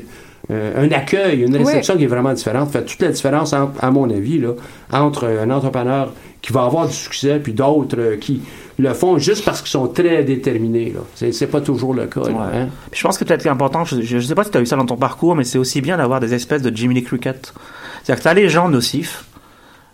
[0.50, 2.70] un- un accueil, une réception qui est vraiment différente.
[2.70, 4.52] Fait toute la différence, entre- à mon avis, là,
[4.92, 8.40] entre un entrepreneur qui va avoir du succès puis d'autres euh, qui
[8.78, 10.94] le font juste parce qu'ils sont très déterminés.
[10.94, 11.00] Là.
[11.32, 12.20] C'est, pas toujours le cas.
[12.20, 12.68] là, hein?
[12.90, 14.66] Puis je pense que peut-être important, je, je, je sais pas si tu as eu
[14.66, 17.52] ça dans ton parcours, mais c'est aussi bien d'avoir des espèces de Jiminy Cricket.
[18.04, 19.24] C'est-à-dire que tu as les gens nocifs,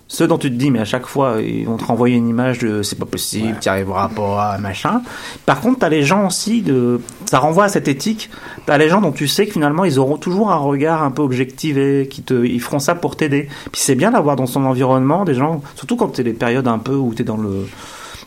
[0.07, 2.59] ceux dont tu te dis, mais à chaque fois, ils vont te renvoyer une image
[2.59, 5.03] de c'est pas possible, tu n'y arriveras pas, machin.
[5.47, 7.01] Par contre, tu as les gens aussi de.
[7.25, 8.31] Ça renvoie à cette éthique.
[8.67, 11.11] Tu as les gens dont tu sais que finalement, ils auront toujours un regard un
[11.11, 13.49] peu objectivé, qui te, ils feront ça pour t'aider.
[13.73, 16.69] Puis c'est bien d'avoir dans son environnement des gens, surtout quand tu es des périodes
[16.69, 17.67] un peu où tu es dans le.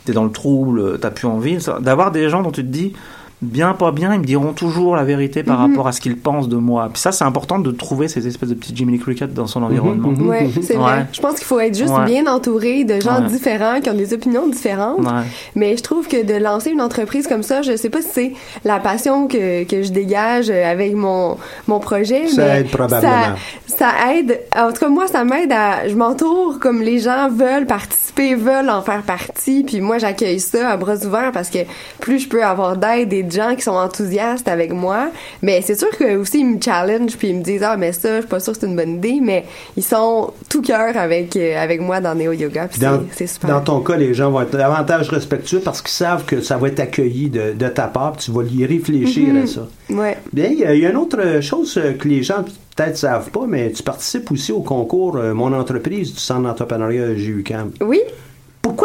[0.04, 2.94] T'es dans le trouble, t'as plus envie, d'avoir des gens dont tu te dis,
[3.40, 5.70] bien, pas bien, ils me diront toujours la vérité par Mhm.
[5.70, 6.88] rapport à ce qu'ils pensent de moi.
[6.92, 10.08] Puis ça, c'est important de trouver ces espèces de petits Jiminy Cricket dans son environnement.
[10.08, 10.26] mhm.
[10.28, 10.82] Ouais, c'est Ouais.
[10.82, 11.06] vrai.
[11.12, 12.04] Je pense qu'il faut être juste Ouais.
[12.04, 13.28] bien entouré de gens Ouais.
[13.28, 14.98] différents qui ont des opinions différentes.
[15.00, 15.22] Ouais.
[15.54, 18.32] Mais je trouve que de lancer une entreprise comme ça, je sais pas si c'est
[18.64, 22.26] la passion que, que je dégage avec mon, mon projet.
[22.28, 23.36] Ça mais aide probablement.
[23.66, 24.40] Ça, ça aide.
[24.56, 25.88] En tout cas, moi, ça m'aide à.
[25.88, 29.62] Je m'entoure comme les gens veulent participer, veulent en faire partie.
[29.64, 31.58] Puis moi, j'accueille ça à bras ouverts parce que
[32.00, 35.10] plus je peux avoir d'aide et de gens qui sont enthousiastes avec moi.
[35.42, 38.16] Mais c'est sûr que aussi, ils me challenge puis ils me disent, ah, mais ça,
[38.16, 39.20] je suis pas sûre que c'est une bonne idée.
[39.22, 39.44] Mais
[39.76, 42.68] ils sont tout cœur avec, euh, avec moi dans Neo Yoga.
[42.80, 43.50] Dans, c'est- c'est super.
[43.50, 46.68] dans ton cas, les gens vont être davantage respectueux parce qu'ils savent que ça va
[46.68, 49.42] être accueilli de, de ta part, puis tu vas y réfléchir Mhm.
[49.42, 49.68] à ça.
[49.90, 50.16] Ouais.
[50.32, 52.44] Bien, il y a- il y a une autre chose euh, que les gens
[52.76, 57.14] peut-être savent pas, mais tu participes aussi au concours euh, Mon entreprise du Centre d'entrepreneuriat
[57.16, 57.70] JUCAM.
[57.80, 58.00] Oui.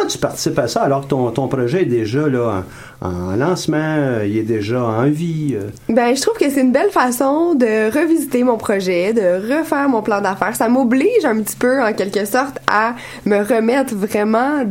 [0.07, 2.63] Tu participes à ça alors que ton, ton projet est déjà là,
[3.01, 5.55] en, en lancement, euh, il est déjà en vie?
[5.55, 5.69] euh?
[5.89, 10.01] Ben, je trouve que c'est une belle façon de revisiter mon projet, de refaire mon
[10.01, 10.55] plan d'affaires.
[10.55, 12.93] Ça m'oblige un petit peu, en quelque sorte, à
[13.25, 14.63] me remettre vraiment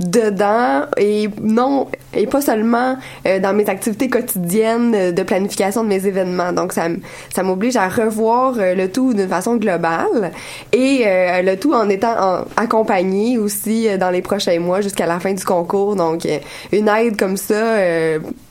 [0.00, 6.06] dedans et non et pas seulement euh, dans mes activités quotidiennes de planification de mes
[6.06, 6.52] événements.
[6.52, 6.88] Donc ça
[7.30, 10.32] ça m'oblige à revoir euh, le tout d'une façon globale
[10.72, 15.18] et euh, le tout en étant accompagné aussi euh, dans les prochains mois jusqu'à la
[15.20, 15.96] fin du concours.
[15.96, 16.38] Donc euh,
[16.72, 17.54] une aide comme ça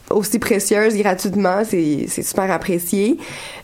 [0.09, 3.17] aussi précieuse gratuitement, c'est super apprécié.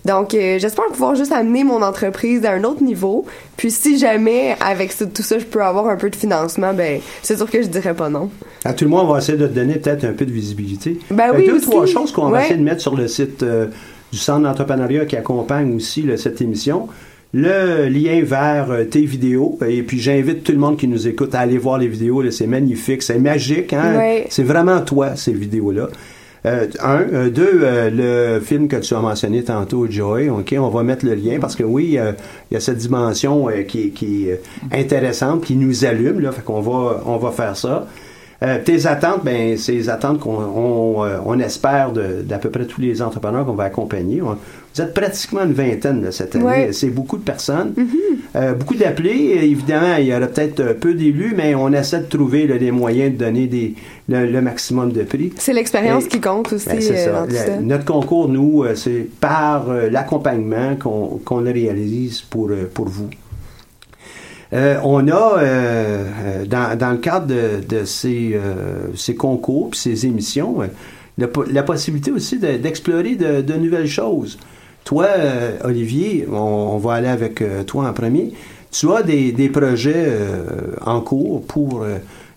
[0.06, 3.26] Donc, euh, j'espère pouvoir juste amener mon entreprise à un autre niveau.
[3.58, 7.38] Puis, si jamais, avec tout ça, je peux avoir un peu de financement, ben, c'est
[7.38, 8.30] sûr que je dirais pas non.
[8.66, 10.98] À tout le monde, on va essayer de te donner peut-être un peu de visibilité.
[11.12, 11.70] Ben oui, deux, aussi.
[11.70, 13.68] trois choses qu'on va essayer de mettre sur le site euh,
[14.12, 16.88] du Centre d'entrepreneuriat qui accompagne aussi là, cette émission.
[17.34, 19.58] Le lien vers euh, tes vidéos.
[19.66, 22.30] Et puis, j'invite tout le monde qui nous écoute à aller voir les vidéos.
[22.32, 23.74] C'est magnifique, c'est magique.
[23.74, 24.24] Hein?
[24.30, 25.88] C'est vraiment toi, ces vidéos-là.
[26.46, 27.02] Euh, un.
[27.14, 30.30] Euh, deux, euh, le film que tu as mentionné tantôt, Joy.
[30.30, 33.82] OK, on va mettre le lien parce que oui, il y a cette dimension qui,
[33.82, 36.20] est- qui est intéressante, qui nous allume.
[36.20, 37.88] Là, fait qu'on va, on va faire ça.
[38.44, 42.50] Euh, tes attentes, ben, c'est les attentes qu'on on, euh, on espère de- d'à peu
[42.50, 44.20] près tous les entrepreneurs qu'on va accompagner.
[44.24, 44.36] On-
[44.74, 46.46] vous êtes pratiquement une vingtaine là, cette année.
[46.46, 46.70] Ouais.
[46.74, 47.74] C'est beaucoup de personnes.
[48.36, 49.38] Euh, beaucoup d'appelés.
[49.44, 53.14] Évidemment, il y aura peut-être peu d'élus, mais on essaie de trouver là, des moyens
[53.14, 53.76] de donner des,
[54.10, 55.34] le, le maximum de prix.
[55.38, 57.12] C'est l'expérience qui compte aussi Ben, euh, ça.
[57.12, 57.58] dans tout La- ça.
[57.60, 63.10] Notre concours, nous, c'est par l'accompagnement qu'on qu'on le réalise pour, pour vous.
[64.54, 69.70] Euh, on a, euh, euh, dans, dans le cadre de, de ces, euh, ces concours
[69.72, 70.68] puis ces émissions, euh,
[71.18, 74.38] la, po- la possibilité aussi de- d'explorer de, de nouvelles choses.
[74.84, 75.08] Toi,
[75.64, 78.34] Olivier, on, on va aller avec toi en premier.
[78.72, 80.08] Tu as des, des projets
[80.84, 81.86] en cours pour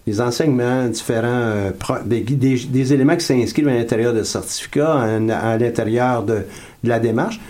[0.06, 1.70] les enseignements différents,
[2.04, 6.34] des- des éléments qui s'inscrivent à l'intérieur de certificats, à, à l'intérieur de,
[6.84, 7.40] de la démarche.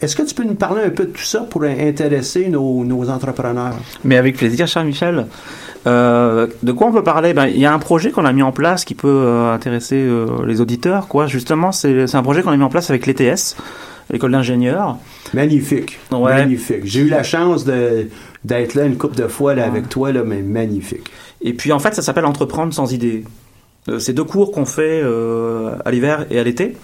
[0.00, 3.08] Est-ce que tu peux nous parler un peu de tout ça pour intéresser nos, nos
[3.08, 3.76] entrepreneurs?
[4.02, 5.26] Mais avec plaisir, cher Michel.
[5.86, 7.32] Euh, de quoi on peut parler?
[7.32, 9.96] Ben, Il y a un projet qu'on a mis en place qui peut euh, intéresser
[9.96, 11.06] euh, les auditeurs.
[11.06, 11.26] Quoi.
[11.26, 13.56] Justement, c'est un projet qu'on a mis en place avec l'ETS,
[14.10, 14.96] l'école d'ingénieurs.
[15.32, 15.98] Magnifique.
[16.10, 16.34] Ouais.
[16.34, 16.84] Magnifique.
[16.84, 20.42] J'ai eu la chance d'être là une couple de fois là, avec toi, là, mais
[20.42, 21.08] magnifique.
[21.40, 23.24] Et puis en fait, ça s'appelle Entreprendre sans idée.
[23.98, 25.02] C'est deux cours qu'on fait
[25.84, 26.74] à l'hiver et à l'été.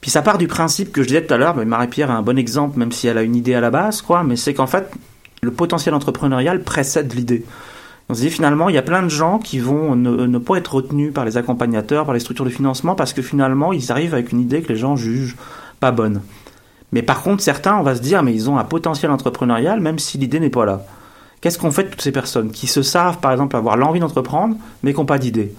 [0.00, 2.38] Puis ça part du principe que je disais tout à l'heure, Marie-Pierre a un bon
[2.38, 4.90] exemple, même si elle a une idée à la base, quoi, mais c'est qu'en fait,
[5.42, 7.44] le potentiel entrepreneurial précède l'idée.
[8.08, 10.56] On se dit finalement, il y a plein de gens qui vont ne, ne pas
[10.56, 14.14] être retenus par les accompagnateurs, par les structures de financement, parce que finalement, ils arrivent
[14.14, 15.36] avec une idée que les gens jugent
[15.78, 16.22] pas bonne.
[16.92, 19.98] Mais par contre, certains, on va se dire, mais ils ont un potentiel entrepreneurial, même
[19.98, 20.82] si l'idée n'est pas là.
[21.40, 24.56] Qu'est-ce qu'on fait de toutes ces personnes qui se savent, par exemple, avoir l'envie d'entreprendre,
[24.82, 25.54] mais qui n'ont pas d'idée?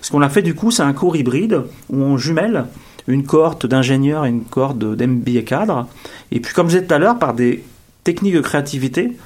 [0.00, 2.66] Ce qu'on a fait, du coup, c'est un cours hybride où on jumelle
[3.08, 5.88] une cohorte d'ingénieurs et une cohorte d'MBA cadres.
[6.30, 7.64] Et puis, comme je disais tout à l'heure, par des
[8.04, 9.16] techniques de créativité,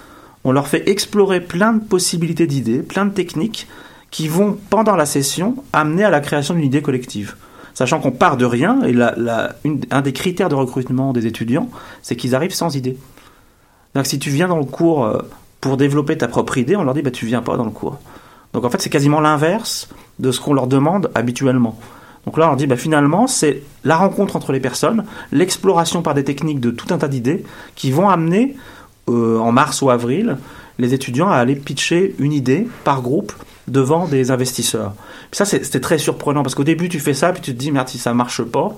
[0.45, 3.66] on leur fait explorer plein de possibilités d'idées, plein de techniques
[4.11, 7.35] qui vont, pendant la session, amener à la création d'une idée collective.
[7.74, 9.55] Sachant qu'on part de rien, et la,
[9.91, 11.68] un des critères de recrutement des étudiants,
[12.03, 12.97] c'est qu'ils arrivent sans idée.
[13.95, 15.22] Donc si tu viens dans le cours euh,
[15.61, 17.99] pour développer ta propre idée, on leur dit bah, tu viens pas dans le cours.
[18.53, 21.78] Donc en fait, c'est quasiment l'inverse de ce qu'on leur demande habituellement.
[22.27, 26.25] Donc là, on dit bah, finalement, c'est la rencontre entre les personnes, l'exploration par des
[26.25, 27.45] techniques de tout un tas d'idées
[27.75, 28.57] qui vont amener,
[29.09, 30.37] euh, en mars ou avril,
[30.79, 33.33] les étudiants à aller pitcher une idée par groupe
[33.68, 34.95] devant des investisseurs.
[35.33, 37.89] Ça, c'était très surprenant parce qu'au début, tu fais ça, puis tu te dis, merde,
[37.89, 38.77] si ça marche pas.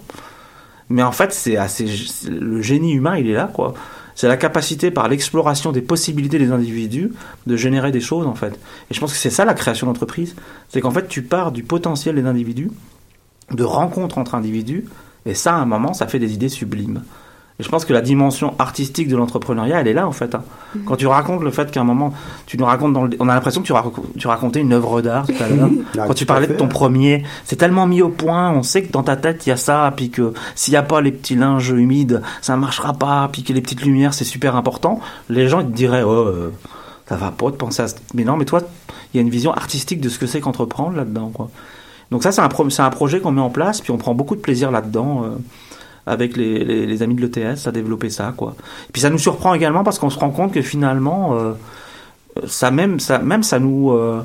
[0.88, 1.86] Mais en fait, c'est assez.
[2.28, 3.74] Le génie humain, il est là, quoi.
[4.14, 7.12] C'est la capacité, par l'exploration des possibilités des individus,
[7.46, 8.52] de générer des choses, en fait.
[8.90, 10.36] Et je pense que c'est ça la création d'entreprise.
[10.68, 12.70] C'est qu'en fait, tu pars du potentiel des individus,
[13.50, 14.84] de rencontres entre individus,
[15.26, 17.02] et ça, à un moment, ça fait des idées sublimes.
[17.60, 20.34] Et je pense que la dimension artistique de l'entrepreneuriat, elle est là en fait.
[20.34, 20.42] Hein.
[20.42, 20.84] Mm-hmm.
[20.86, 22.12] Quand tu racontes le fait qu'à un moment,
[22.46, 23.16] tu nous racontes dans le...
[23.20, 23.84] on a l'impression que tu, rac...
[24.18, 25.70] tu, racontais une œuvre d'art tout à l'heure.
[25.94, 28.50] Quand tu parlais de ton premier, c'est tellement mis au point.
[28.50, 30.82] On sait que dans ta tête il y a ça, puis que s'il n'y a
[30.82, 34.24] pas les petits linges humides, ça ne marchera pas, puis que les petites lumières c'est
[34.24, 34.98] super important.
[35.28, 36.52] Les gens ils te diraient oh euh,
[37.08, 37.96] ça va pas de penser à ça.
[38.14, 38.62] Mais non, mais toi,
[39.12, 41.50] il y a une vision artistique de ce que c'est qu'entreprendre là-dedans quoi.
[42.10, 42.66] Donc ça c'est un, pro...
[42.78, 45.24] un projet qu'on met en place, puis on prend beaucoup de plaisir là-dedans.
[45.24, 45.28] Euh
[46.06, 48.54] avec les, les, amis de l'ETS à développer ça quoi.
[48.88, 51.52] Et puis ça nous surprend également parce qu'on se rend compte que finalement euh,
[52.46, 54.22] ça même ça même ça nous euh,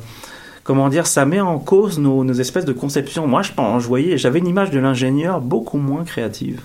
[0.64, 3.28] comment dire ça met en cause nos, nos espèces de conceptions.
[3.28, 6.62] Moi je je voyais j'avais une image de l'ingénieur beaucoup moins créative.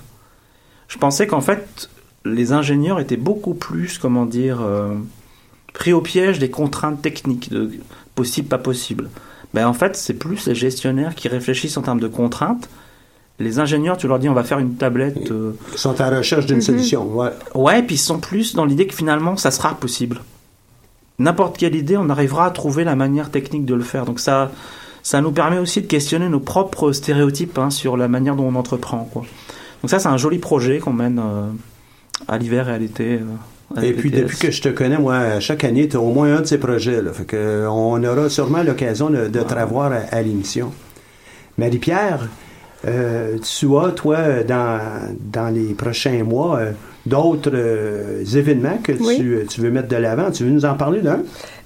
[0.89, 1.89] Je pensais qu'en fait
[2.25, 4.61] les ingénieurs étaient beaucoup plus comment dire
[5.73, 7.71] pris au piège des contraintes techniques de
[8.15, 9.11] possible pas possible.
[9.55, 12.69] Ben en fait c'est plus les gestionnaires qui réfléchissent en termes de contraintes
[13.41, 15.33] les ingénieurs, tu leur dis on va faire une tablette.
[15.33, 15.57] Euh...
[15.73, 16.63] Ils sont à la recherche d'une Mhm.
[16.63, 17.05] solution.
[17.17, 17.31] Ouais.
[17.57, 20.21] Ouais, puis ils sont plus dans l'idée que finalement ça sera possible.
[21.19, 24.05] N'importe quelle idée, on arrivera à trouver la manière technique de le faire.
[24.05, 24.53] Donc ça,
[25.03, 28.55] ça nous permet aussi de questionner nos propres stéréotypes hein, sur la manière dont on
[28.55, 29.09] entreprend.
[29.13, 29.23] Quoi.
[29.83, 31.47] Donc ça, c'est un joli projet qu'on mène euh,
[32.29, 33.15] à l'hiver et à l'été.
[33.15, 33.21] euh,
[33.83, 36.41] Et puis depuis que je te connais, moi, chaque année, tu as au moins un
[36.41, 37.03] de ces projets.
[37.03, 37.13] Là.
[37.13, 40.73] Fait que, on aura sûrement l'occasion de, de te revoir à, à l'émission.
[41.59, 42.29] Marie-Pierre,
[42.87, 44.81] euh, tu as, toi, dans,
[45.21, 46.73] dans les prochains mois, euh,
[47.07, 49.17] d'autres euh, événements que Oui.
[49.17, 50.31] tu, tu veux mettre de l'avant.
[50.31, 51.21] Tu veux nous en parler d'un?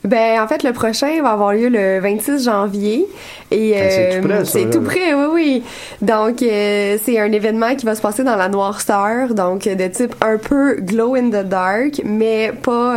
[0.04, 3.04] Ben, en fait, le prochain va avoir lieu le 26 janvier.
[3.50, 5.62] Et Ben, c'est euh, tout près, c'est tout près, oui, oui.
[6.02, 10.14] Donc, euh, c'est un événement qui va se passer dans la noirceur, donc de type
[10.20, 12.94] un peu glow in the dark, mais pas,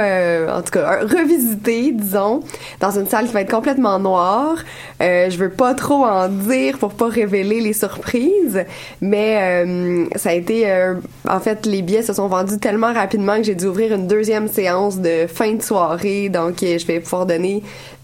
[0.55, 2.41] en tout cas, revisité, disons,
[2.79, 4.57] dans une salle qui va être complètement noire.
[4.99, 8.63] Je veux pas trop en dire pour pas révéler les surprises,
[9.01, 9.65] mais
[10.17, 10.65] ça a été,
[11.27, 14.47] en fait, les billets se sont vendus tellement rapidement que j'ai dû ouvrir une deuxième
[14.47, 17.61] séance de fin de soirée, donc euh, je vais pouvoir donner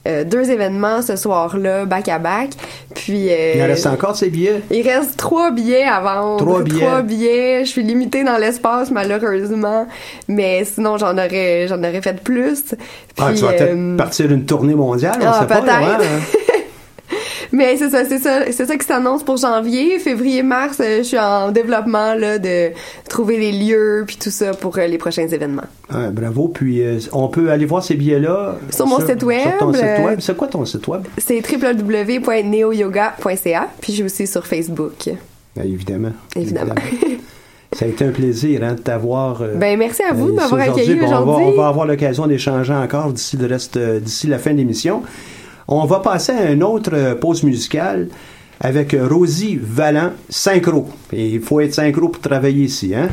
[0.08, 2.52] euh, deux événements ce soir-là, back à back.
[2.96, 4.62] Puis euh, Il en reste encore ces billets?
[4.72, 6.38] il reste trois billets à vendre.
[6.38, 6.86] Trois billets.
[6.86, 7.66] Trois billets.
[7.66, 9.86] Je suis limitée dans l'espace malheureusement,
[10.30, 12.76] mais sinon j'en aurais j'en aurais fait plus.
[13.18, 15.68] Ah, Puis, tu vas peut-être euh, partir une tournée mondiale, on ah, peut-être.
[17.52, 20.80] Mais c'est ça, c'est ça, c'est ça qui s'annonce pour janvier, février, mars.
[20.82, 22.72] euh, je suis en développement là de
[23.10, 25.64] trouver les lieux puis tout ça pour euh, les prochains événements.
[25.94, 26.48] Ouais, bravo.
[26.50, 29.84] Puis, euh, on peut aller voir ces billets-là Sur mon site web, Sur ton site
[30.06, 30.20] web.
[30.20, 31.04] C'est quoi ton site web?
[31.18, 35.10] C'est www.neoyoga.ca puis je suis aussi sur Facebook.
[35.56, 36.12] Ben, évidemment.
[36.36, 36.76] Évidemment.
[37.74, 39.42] Ça a été un plaisir hein, de t'avoir.
[39.42, 41.46] euh, Ben merci à vous de m'avoir accueilli Bon, on, va, aujourd'hui.
[41.48, 45.04] on va avoir l'occasion d'échanger encore d'ici le reste, d'ici la fin de l'émission.
[45.70, 48.08] On va passer à une autre euh, pause musicale
[48.62, 50.88] avec euh, Rosie Vallant, synchro.
[51.12, 53.10] Et il faut être synchro pour travailler ici, hein?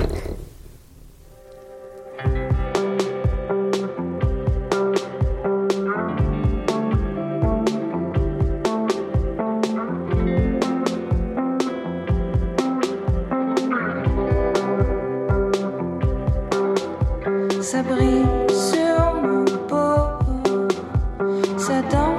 [17.61, 19.97] Ça brille sur ma peau,
[21.59, 22.14] ça danse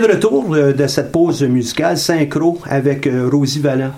[0.00, 3.92] de retour euh, de cette pause musicale synchro avec euh, Rosie Vallant.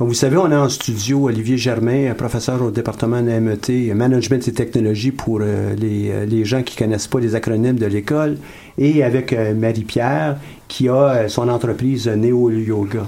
[0.00, 4.48] Vous savez, on est en studio Olivier Germain, un professeur au département de MET, Management
[4.48, 8.36] et Technologie pour euh, les, euh, les gens qui connaissent pas les acronymes de l'école,
[8.76, 10.36] et avec euh, Marie-Pierre
[10.66, 13.06] qui a euh, son entreprise euh, Néo Yoga.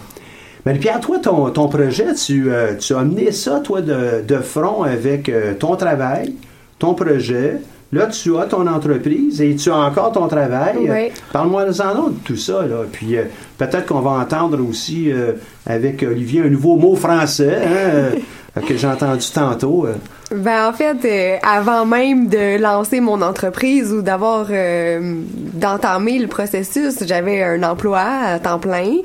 [0.64, 4.84] Marie-Pierre, toi, ton, ton projet, tu, euh, tu as amené ça, toi, de, de front
[4.84, 6.34] avec euh, ton travail,
[6.78, 7.56] ton projet.
[7.92, 10.76] Là, tu as ton entreprise et tu as encore ton travail.
[10.80, 11.12] Oui.
[11.32, 11.68] Parle-moi-en
[12.10, 12.84] de tout ça, là.
[12.90, 13.24] Puis euh,
[13.58, 15.32] peut-être qu'on va entendre aussi euh,
[15.66, 18.16] avec Olivier un nouveau mot français hein,
[18.56, 19.86] euh, que j'ai entendu tantôt.
[20.32, 25.22] Ben en fait, euh, avant même de lancer mon entreprise ou d'avoir euh,
[25.54, 28.96] d'entamer le processus, j'avais un emploi à temps plein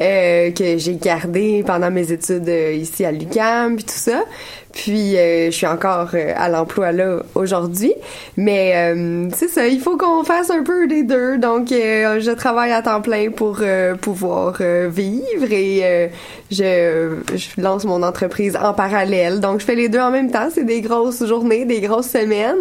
[0.00, 4.20] euh, que j'ai gardé pendant mes études ici à l'UQAM puis tout ça.
[4.72, 7.94] Puis euh, je suis encore euh, à l'emploi là aujourd'hui,
[8.36, 11.38] mais euh, c'est ça, il faut qu'on fasse un peu des deux.
[11.38, 16.10] Donc euh, je travaille à temps plein pour euh, pouvoir euh, vivre et
[16.50, 19.40] je, je lance mon entreprise en parallèle.
[19.40, 20.48] Donc je fais les deux en même temps.
[20.52, 22.56] C'est des grosses journées, des grosses semaines,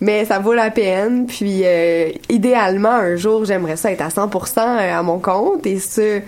[0.00, 1.26] mais ça vaut la peine.
[1.26, 1.62] Puis
[2.28, 6.20] idéalement un jour j'aimerais ça être à 100% à mon compte et ce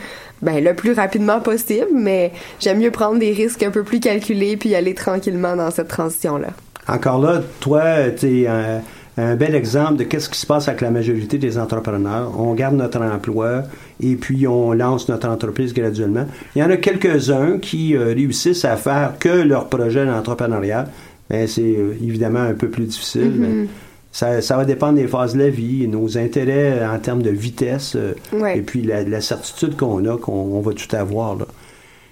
[0.45, 4.57] ben le plus rapidement possible, mais j'aime mieux prendre des risques un peu plus calculés
[4.57, 6.49] puis aller tranquillement dans cette transition-là.
[6.87, 8.83] Encore là, toi, tu es un,
[9.17, 12.33] un bel exemple de qu'est-ce qui se passe avec la majorité des entrepreneurs.
[12.39, 13.63] On garde notre emploi
[14.01, 16.27] et puis on lance notre entreprise graduellement.
[16.55, 20.87] Il y en a quelques-uns qui euh, réussissent à faire que leur projet d'entrepreneuriat.
[21.31, 23.33] Mais c'est euh, évidemment un peu plus difficile.
[23.39, 23.69] mais
[24.17, 27.97] ça, ça va dépendre des phases de la vie, nos intérêts en termes de vitesse
[27.97, 28.57] euh, Ouais.
[28.59, 31.35] et puis la, la certitude qu'on a qu'on on va tout avoir.
[31.35, 31.47] Là.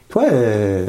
[0.08, 0.86] Toi, euh,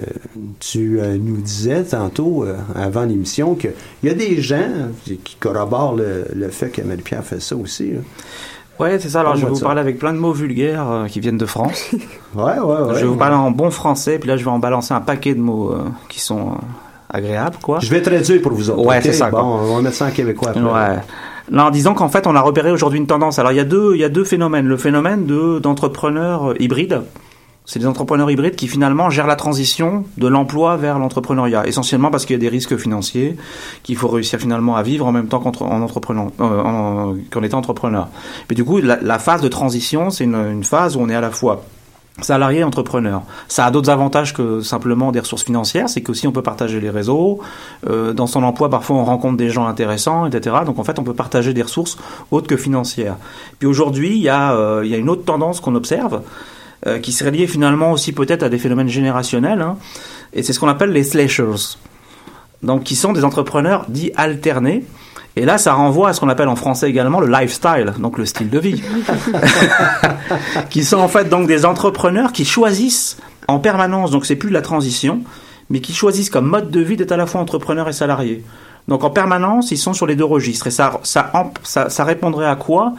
[0.60, 3.72] tu euh, nous disais tantôt, euh, avant l'émission, qu'il
[4.04, 4.68] y a des gens
[5.06, 7.92] qui corroborent le, le fait que Marie-Pierre fait ça aussi.
[7.92, 8.00] là.
[8.80, 9.20] Ouais, c'est ça.
[9.20, 11.92] Alors, je vais vous parler avec plein de mots vulgaires euh, qui viennent de France.
[12.36, 12.96] Ouais, ouais, ouais.
[12.96, 15.36] je vais vous parler en bon français, puis là, je vais en balancer un paquet
[15.36, 16.56] de mots euh, qui sont euh,
[17.14, 17.80] agréables, quoi.
[17.80, 18.84] Je vais traduire pour vous autres.
[18.86, 19.46] Ouais, c'est ça, Bon, quoi.
[19.46, 20.62] on va mettre ça en québécois après.
[20.62, 21.00] Ouais.
[21.52, 23.38] Là, en disant qu'en fait, on a repéré aujourd'hui une tendance.
[23.40, 24.66] Alors, il y a deux, il y a deux phénomènes.
[24.66, 27.02] Le phénomène de d'entrepreneurs euh, hybrides.
[27.66, 32.26] C'est des entrepreneurs hybrides qui finalement gèrent la transition de l'emploi vers l'entrepreneuriat, essentiellement parce
[32.26, 33.38] qu'il y a des risques financiers
[33.84, 37.42] qu'il faut réussir finalement à vivre en même temps qu'en en entreprenant, euh, en- qu'en
[37.42, 38.10] étant entrepreneur.
[38.50, 41.16] Mais du coup, la, la phase de transition, c'est une, une phase où on est
[41.16, 41.64] à la fois
[42.22, 43.24] salarié entrepreneur.
[43.48, 46.90] Ça a d'autres avantages que simplement des ressources financières, c'est qu'aussi on peut partager les
[46.90, 47.40] réseaux.
[47.90, 50.58] Euh, dans son emploi, parfois on rencontre des gens intéressants, etc.
[50.66, 51.98] Donc en fait, on peut partager des ressources
[52.32, 53.18] autres que financières.
[53.60, 56.22] Puis aujourd'hui, il y, a, euh, il y a une autre tendance qu'on observe,
[56.86, 59.78] euh, qui serait liée finalement aussi peut-être à des phénomènes générationnels, hein,
[60.34, 61.78] et c'est ce qu'on appelle les slashers.
[62.62, 64.86] Donc qui sont des entrepreneurs dits alternés.
[65.36, 68.26] Et là, ça renvoie à ce qu'on appelle en français également le lifestyle, donc le
[68.26, 68.84] style de vie
[70.70, 73.18] qui sont en fait donc des entrepreneurs qui choisissent
[73.48, 75.22] en permanence, donc c'est plus de la transition,
[75.70, 78.44] mais qui choisissent comme mode de vie d'être à la fois entrepreneur et salarié.
[78.88, 80.68] Donc en permanence, ils sont sur les deux registres.
[80.68, 81.32] Et ça, ça,
[81.64, 82.94] ça, ça répondrait à quoi?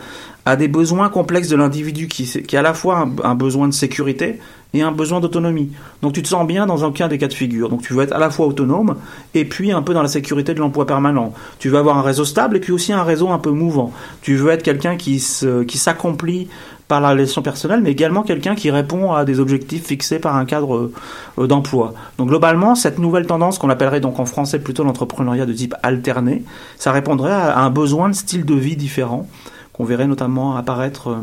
[0.47, 3.73] À des besoins complexes de l'individu qui, qui a à la fois un, besoin de
[3.73, 4.41] sécurité
[4.75, 5.71] et un besoin d'autonomie.
[6.03, 7.71] Donc tu te sens bien dans aucun des cas de figure.
[7.71, 8.97] Donc tu veux être à la fois autonome
[9.35, 11.33] et puis un peu dans la sécurité de l'emploi permanent.
[11.59, 13.93] Tu veux avoir un réseau stable et puis aussi un réseau un peu mouvant.
[14.21, 16.49] Tu veux être quelqu'un qui se, qui s'accomplit
[16.89, 20.45] par la relation personnelle, mais également quelqu'un qui répond à des objectifs fixés par un
[20.45, 20.91] cadre
[21.39, 21.95] euh, d'emploi.
[22.19, 26.45] Donc globalement, cette nouvelle tendance qu'on appellerait donc en français plutôt l'entrepreneuriat de type alterné,
[26.77, 29.27] ça répondrait à un besoin de style de vie différent
[29.75, 31.17] qu'on verrait notamment apparaître euh,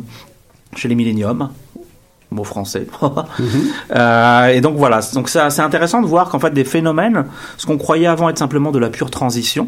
[0.75, 1.49] chez les milléniums
[2.29, 2.85] mot français.
[3.93, 7.25] Euh, et donc voilà, donc ça- c'est intéressant de voir qu'en fait des phénomènes,
[7.57, 9.67] ce qu'on croyait avant être simplement de la pure transition,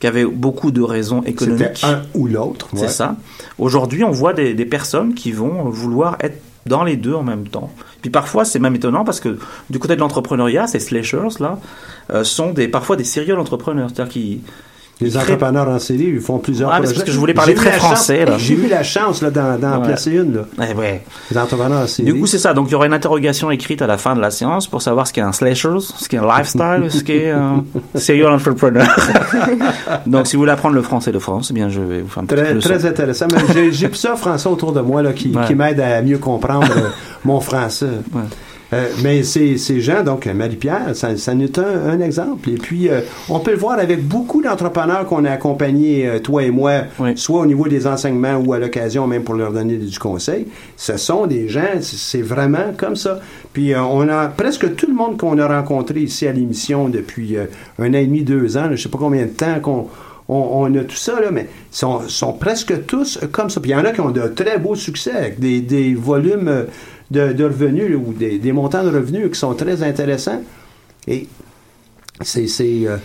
[0.00, 1.70] qui avait beaucoup de raisons économiques.
[1.74, 2.68] C'était un ou l'autre.
[2.74, 3.16] C'est ça.
[3.58, 7.46] Aujourd'hui, on voit des, des personnes qui vont vouloir être dans les deux en même
[7.48, 7.70] temps.
[8.00, 9.38] Puis parfois, c'est même étonnant parce que
[9.70, 11.58] du côté de l'entrepreneuriat, ces slashers là
[12.10, 14.40] euh, sont des parfois des serial entrepreneurs, c'est-à-dire qui
[15.00, 16.94] Les Très- entrepreneurs en série, ils font plusieurs c'est projets.
[16.94, 18.24] parce que je voulais parler très français.
[18.38, 19.86] J'ai eu la chance là, d'en, Ouais.
[19.88, 20.36] placer une.
[20.36, 20.66] Là.
[20.70, 21.02] Eh ouais.
[21.32, 22.12] Les entrepreneurs en série.
[22.12, 22.54] Du coup, c'est ça.
[22.54, 25.06] Donc, il y aura une interrogation écrite à la fin de la séance pour savoir
[25.08, 27.64] ce qu'est un slasher, ce qu'est un lifestyle, ce qu'est un
[27.96, 28.86] serial entrepreneur.
[30.06, 32.22] Donc, si vous voulez apprendre le français de France, eh bien, je vais vous faire
[32.22, 33.26] un petit Très, très intéressant.
[33.32, 35.44] Mais j'ai, plusieurs Français autour de moi là, qui, Ouais.
[35.46, 36.68] qui m'aident à mieux comprendre
[37.24, 37.86] mon français.
[38.74, 42.50] Euh, mais ces, ces gens, donc Marie-Pierre, ça, ça n'est un, un exemple.
[42.50, 46.42] Et puis, euh, on peut le voir avec beaucoup d'entrepreneurs qu'on a accompagnés, euh, toi
[46.42, 47.12] et moi, Oui.
[47.16, 50.46] soit au niveau des enseignements ou à l'occasion même pour leur donner du conseil.
[50.76, 53.20] Ce sont des gens, c'est vraiment comme ça.
[53.52, 57.36] Puis, euh, on a presque tout le monde qu'on a rencontré ici à l'émission depuis
[57.36, 57.44] euh,
[57.78, 59.86] un an et demi, deux ans, je sais pas combien de temps qu'on
[60.26, 63.60] on, on a tout ça, là, mais ils sont, sont presque tous comme ça.
[63.60, 66.48] Puis il y en a qui ont de très beaux succès, avec des, des volumes
[66.48, 66.64] euh,
[67.10, 70.42] de, de revenus ou des, des montants de revenus qui sont très intéressants.
[71.06, 71.26] Et
[72.22, 72.46] c'est.
[72.46, 72.96] c'est, euh,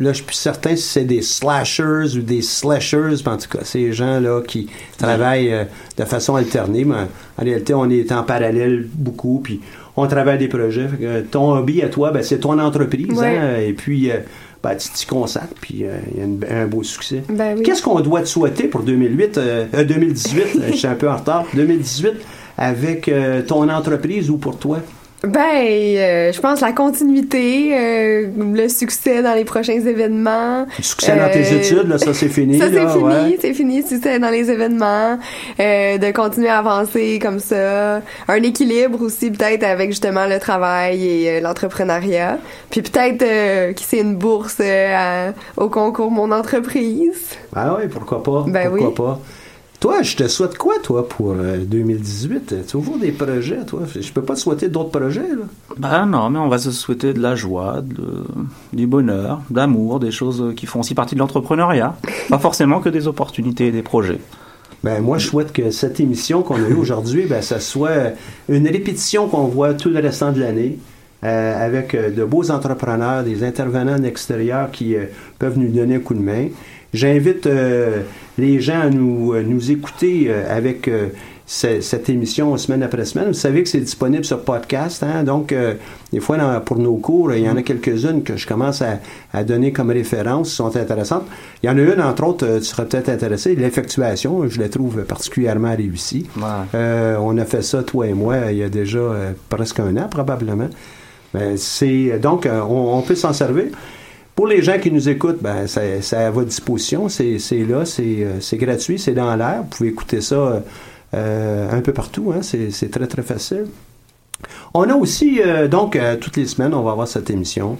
[0.00, 3.48] Là, je suis plus certain si c'est des slashers ou des slashers, mais en tout
[3.48, 5.64] cas, ces gens-là qui travaillent euh,
[5.96, 6.84] de façon alternée.
[6.84, 9.60] Mais en réalité, on est en parallèle beaucoup, puis
[9.96, 10.86] on travaille des projets.
[10.98, 13.16] Que, euh, ton hobby à toi, ben, c'est ton entreprise.
[13.16, 13.38] Ouais.
[13.38, 14.16] hein, et puis, euh,
[14.64, 17.22] ben, tu t'y consacres, puis euh, il y a une- un beau succès.
[17.28, 17.62] Ben oui.
[17.62, 20.40] Qu'est-ce qu'on doit te souhaiter pour 2008, euh, euh, 2018?
[20.42, 21.44] euh, je suis un peu en retard.
[21.54, 22.14] 2018
[22.58, 24.78] avec euh, ton entreprise ou pour toi?
[25.22, 30.66] Ben, euh, je pense la continuité, euh, le succès dans les prochains événements.
[30.76, 32.58] Le succès dans tes études, là, ça c'est fini.
[32.58, 33.38] Ça, c'est fini, ouais.
[33.40, 35.18] c'est fini, succès dans les événements,
[35.58, 38.02] de continuer à avancer comme ça.
[38.28, 42.36] Un équilibre aussi, peut-être, avec justement le travail et l'entrepreneuriat.
[42.70, 47.30] Puis peut-être, qui c'est une bourse à- au concours Mon Entreprise.
[47.56, 48.44] Ah oui, pourquoi pas?
[48.46, 48.94] Ben pourquoi oui.
[48.94, 49.20] pas?
[49.84, 52.66] Toi, je te souhaite quoi, toi, pour euh, 2018?
[52.66, 53.80] Tu ouvres des projets, toi?
[53.94, 55.44] Je peux pas te souhaiter d'autres projets, là.
[55.76, 58.24] Bah non, mais on va se souhaiter de la joie, de-
[58.72, 61.96] du bonheur, d'amour, des choses qui font aussi partie de l'entrepreneuriat.
[62.30, 64.20] Pas forcément que des opportunités et des projets.
[64.82, 68.14] Ben, moi, je souhaite que cette émission qu'on a eue aujourd'hui, ben, ça soit
[68.48, 70.78] une répétition qu'on voit tout le restant de l'année.
[71.24, 75.06] euh, avec euh, de beaux entrepreneurs, des intervenants de l'extérieur qui euh,
[75.38, 76.48] peuvent nous donner un coup de main.
[76.94, 78.02] J'invite euh,
[78.38, 81.08] les gens à nous, euh, nous écouter euh, avec euh,
[81.44, 83.26] ce- cette émission semaine après semaine.
[83.28, 85.24] Vous savez que c'est disponible sur podcast, hein?
[85.24, 85.74] donc euh,
[86.12, 89.00] des fois dans- pour nos cours, il y en a quelques-unes que je commence à,
[89.32, 91.24] à donner comme référence, qui sont intéressantes.
[91.62, 95.02] Il y en a une, entre autres, tu serais peut-être intéressé, l'effectuation, je la trouve
[95.04, 96.26] particulièrement réussie.
[96.76, 99.96] Euh, on a fait ça, toi et moi, il y a déjà euh, presque un
[99.96, 100.68] an probablement.
[101.34, 103.64] Ben, c'est donc euh, on, on peut s'en servir.
[104.34, 107.08] Pour les gens qui nous écoutent, ben, c'est à votre disposition.
[107.08, 109.62] C'est là, c'est euh, c'est gratuit, c'est dans l'air.
[109.62, 110.60] Vous pouvez écouter ça euh,
[111.14, 112.32] euh, un peu partout.
[112.34, 113.66] Hein, c'est très, très facile.
[114.72, 117.76] On a aussi, euh, donc, euh, toutes les semaines, on va avoir cette émission.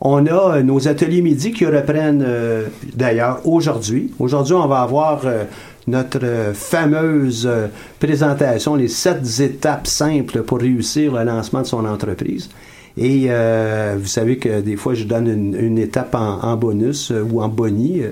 [0.00, 2.26] On a nos ateliers midi qui reprennent
[2.94, 4.10] d'ailleurs aujourd'hui.
[4.18, 5.20] Aujourd'hui, on va avoir
[5.86, 7.46] notre fameuse
[7.98, 12.48] présentation, les sept étapes simples pour réussir le lancement de son entreprise.
[13.00, 15.26] Et euh, vous savez que des fois, je donne
[15.58, 18.02] une, étape en, bonus euh, ou en boni.
[18.02, 18.10] Euh,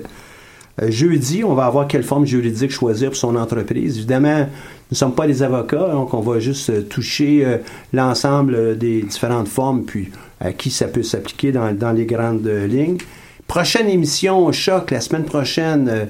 [0.81, 3.97] euh, Jeudi, on va avoir quelle forme juridique choisir pour son entreprise.
[3.97, 4.47] Évidemment, nous
[4.93, 7.59] ne sommes pas des avocats, donc on va juste toucher
[7.93, 10.09] l'ensemble des différentes formes, puis
[10.39, 12.97] à qui ça peut s'appliquer dans, dans les grandes lignes.
[13.45, 16.07] Prochaine émission, choc, la semaine prochaine,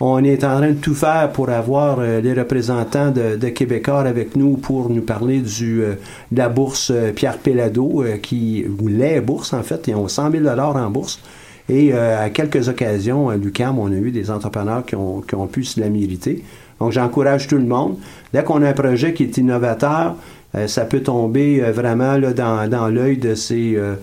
[0.00, 4.00] on est en train de tout faire pour avoir euh, les représentants de, de Québécois
[4.00, 5.94] avec nous pour nous parler du, euh,
[6.32, 10.08] de la bourse euh, Pierre Pellado, euh, qui, ou les bourses en fait, ils ont
[10.08, 11.20] 100 000 en bourse.
[11.68, 15.64] Et euh, à quelques occasions, à l'UCAM, on a eu des entrepreneurs qui ont, pu
[15.64, 16.44] se la mériter.
[16.78, 17.96] Donc, j'encourage tout le monde.
[18.32, 20.16] Dès qu'on a un projet qui est innovateur,
[20.54, 23.94] euh, ça peut tomber euh, vraiment là, dans, dans l'œil de ces, euh,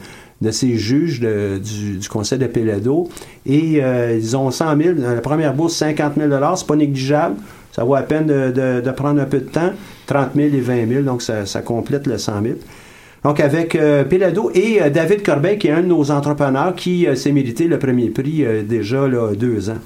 [0.42, 3.10] de ces juges du, du Conseil de Pélado.
[3.46, 4.94] Et euh, ils ont 100 000.
[5.00, 7.36] Dans la première bourse, 50 000 c'est pas négligeable.
[7.72, 9.72] Ça vaut à peine de, prendre un peu de temps.
[10.08, 12.56] 30 000 et 20 000, donc ça, complète le 100 000.
[13.24, 17.06] Donc, avec euh, Pélado et euh, David Corbeil, qui est un de nos entrepreneurs, qui
[17.08, 19.78] euh, s'est mérité le premier prix euh, déjà là, deux ans.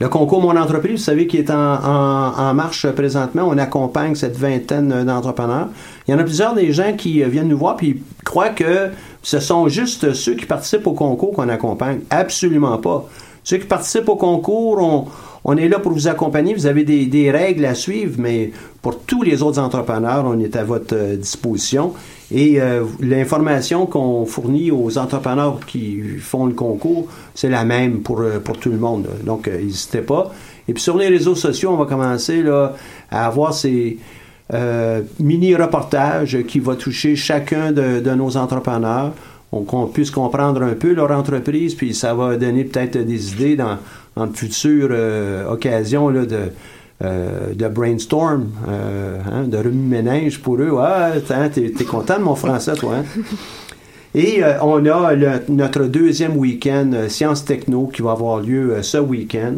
[0.00, 3.44] Le concours Mon Entreprise, vous savez, qui est en, en- en marche euh, présentement.
[3.48, 5.68] On accompagne cette vingtaine euh, d'entrepreneurs.
[6.06, 8.88] Il y en a plusieurs des gens qui euh, viennent nous voir puis croient que
[9.28, 12.00] ce sont juste ceux qui participent au concours qu'on accompagne.
[12.08, 13.06] Absolument pas.
[13.44, 15.06] Ceux qui participent au concours,
[15.44, 16.54] on, est là pour vous accompagner.
[16.54, 20.64] Vous avez des, règles à suivre, mais pour tous les autres entrepreneurs, on est à
[20.64, 21.92] votre euh, disposition.
[22.32, 28.22] Et euh, l'information qu'on fournit aux entrepreneurs qui font le concours, c'est la même pour,
[28.22, 29.08] euh, tout le monde.
[29.24, 30.32] Donc, n'hésitez pas.
[30.68, 32.42] Et puis sur les réseaux sociaux, on va commencer
[33.10, 33.98] à avoir ces
[34.54, 39.12] euh, mini-reportages qui vont toucher chacun de, nos entrepreneurs.
[39.52, 43.56] On- qu'on puisse comprendre un peu leur entreprise, puis ça va donner peut-être des idées
[43.56, 43.78] dans,
[44.26, 46.28] de futures euh, occasions de,
[47.04, 50.76] euh, de brainstorm, hein, de remue-ménage pour eux.
[50.80, 51.12] Ah,
[51.52, 53.22] t'es, content de mon français, toi, hein?
[54.14, 55.14] Et on a
[55.48, 59.56] notre deuxième week-end Sciences Techno qui va avoir lieu ce week-end.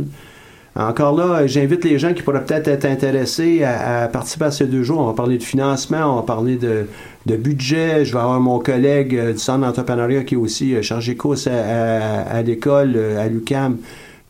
[0.76, 4.66] Encore là, j'invite les gens qui pourraient peut-être être intéressés à, à participer à ces
[4.66, 5.00] deux jours.
[5.00, 6.86] On va parler de financement, on va parler de,
[7.26, 8.04] de budget.
[8.04, 11.48] Je vais avoir mon collègue euh, du Centre d'entrepreneuriat qui est aussi euh, chargé course
[11.48, 13.78] à, à- à l'école, euh, à l'UCAM,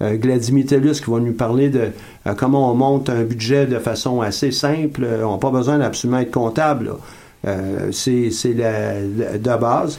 [0.03, 1.88] euh, qui va nous parler de
[2.38, 5.07] comment on monte un budget de façon assez simple.
[5.22, 6.93] On n'a pas besoin d'absolument être comptable.
[7.93, 9.99] c'est de base.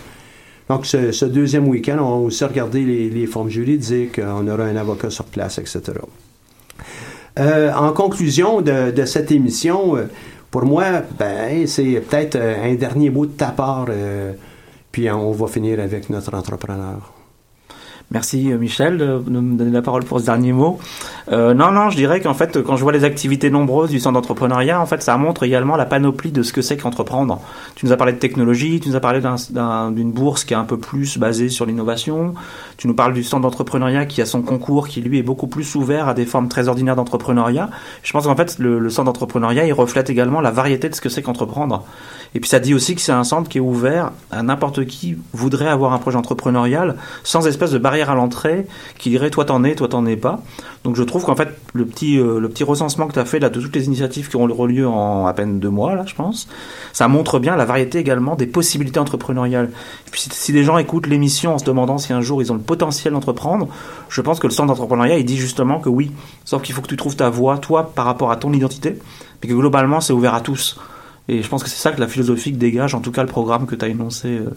[0.70, 4.64] Donc, ce, ce deuxième week-end, on a aussi regardé les, les formes juridiques, on aura
[4.64, 5.82] un avocat sur place, etc.
[7.40, 10.10] Euh, en conclusion de, cette émission, euh,
[10.50, 14.34] pour moi, ben, c'est peut-être un dernier mot de ta part, euh,
[14.92, 17.14] puis on va finir avec notre entrepreneur.
[18.12, 20.80] Merci euh, Michel de me donner la parole pour ce dernier mot.
[21.32, 24.16] Euh, non, non, je dirais qu'en fait, quand je vois les activités nombreuses du centre
[24.16, 27.40] d'entrepreneuriat, en fait, ça montre également la panoplie de ce que c'est qu'entreprendre.
[27.76, 30.54] Tu nous as parlé de technologie, tu nous as parlé d'un- d'un- d'une bourse qui
[30.54, 32.34] est un peu plus basée sur l'innovation.
[32.76, 35.74] Tu nous parles du centre d'entrepreneuriat qui a son concours, qui lui est beaucoup plus
[35.76, 37.70] ouvert à des formes très ordinaires d'entrepreneuriat.
[38.04, 41.00] Je pense qu'en fait, le, le centre d'entrepreneuriat, il reflète également la variété de ce
[41.02, 41.86] que c'est qu'entreprendre.
[42.34, 45.18] Et puis ça dit aussi que c'est un centre qui est ouvert à n'importe qui
[45.34, 48.68] voudrait avoir un projet entrepreneurial sans espèce de barrière à l'entrée
[48.98, 50.42] qui dirait toi t'en es, toi t'en es pas.
[50.86, 53.40] Donc je trouve qu'en fait le petit euh, le petit recensement que tu as fait
[53.40, 56.16] là de toutes les initiatives qui auront lieu en à peine deux mois là je
[56.16, 56.48] pense,
[56.94, 59.70] ça montre bien la variété également des possibilités entrepreneuriales.
[60.08, 62.52] Et puis si, si des gens écoutent l'émission en se demandant si un jour ils
[62.52, 63.68] ont le potentiel d'entreprendre,
[64.08, 66.12] je pense que le centre d'entrepreneuriat il dit justement que oui,
[66.46, 68.98] sauf qu'il faut que tu trouves ta voie toi par rapport à ton identité,
[69.44, 70.80] mais que globalement c'est ouvert à tous.
[71.28, 73.66] Et je pense que c'est ça que la philosophie dégage, en tout cas le programme
[73.66, 74.50] que tu as énoncé euh,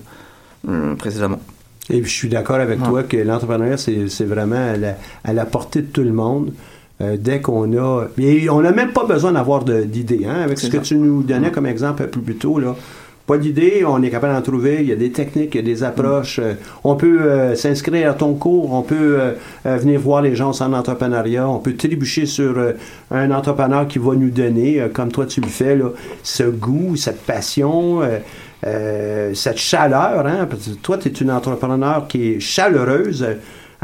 [0.69, 1.41] euh, précédemment.
[1.91, 2.89] Et puis, je suis d'accord avec Ouais.
[2.89, 6.53] toi que l'entrepreneuriat, c'est vraiment à la, à la portée de tout le monde.
[7.01, 8.07] Euh, dès qu'on a...
[8.19, 10.25] Et on n'a même pas besoin d'avoir d'idées.
[10.27, 10.41] Hein?
[10.43, 12.75] Avec ce que tu nous donnais comme exemple plus tôt, là.
[13.27, 14.81] Pas d'idées, on est capable d'en trouver.
[14.81, 16.39] Il y a des techniques, il y a des approches.
[16.39, 16.55] Euh,
[16.85, 19.33] on peut euh, s'inscrire à ton cours, on peut euh,
[19.79, 22.55] venir voir les gens en entrepreneuriat, on peut trébucher sur
[23.11, 25.79] un entrepreneur qui va nous donner, comme toi tu le fais,
[26.22, 28.03] ce goût, cette passion,
[28.62, 30.27] cette chaleur.
[30.27, 30.47] Hein?
[30.83, 33.27] Toi, tu es une entrepreneur qui est chaleureuse.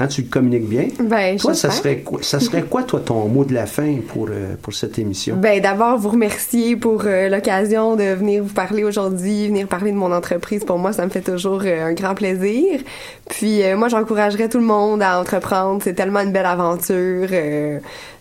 [0.01, 0.89] Hein, tu le communiques bien.
[0.99, 4.29] Ben, Toi, ça serait, quoi, ça serait quoi, toi, ton mot de la fin pour,
[4.31, 5.37] euh, pour cette émission?
[5.37, 9.99] Ben, d'abord, vous remercier pour euh, l'occasion de venir vous parler aujourd'hui, venir parler de
[9.99, 10.65] mon entreprise.
[10.65, 12.81] Pour moi, ça me fait toujours euh, un grand plaisir.
[13.29, 15.83] Puis, moi, j'encouragerais tout le monde à entreprendre.
[15.85, 17.29] C'est tellement une belle aventure.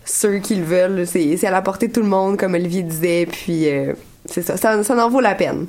[0.03, 2.83] Ceux qui le veulent, c'est c'est à la portée de tout le monde, comme Olivier
[2.83, 3.25] disait.
[3.25, 3.67] Puis,
[4.25, 5.65] c'est ça, ça, ça en vaut la peine.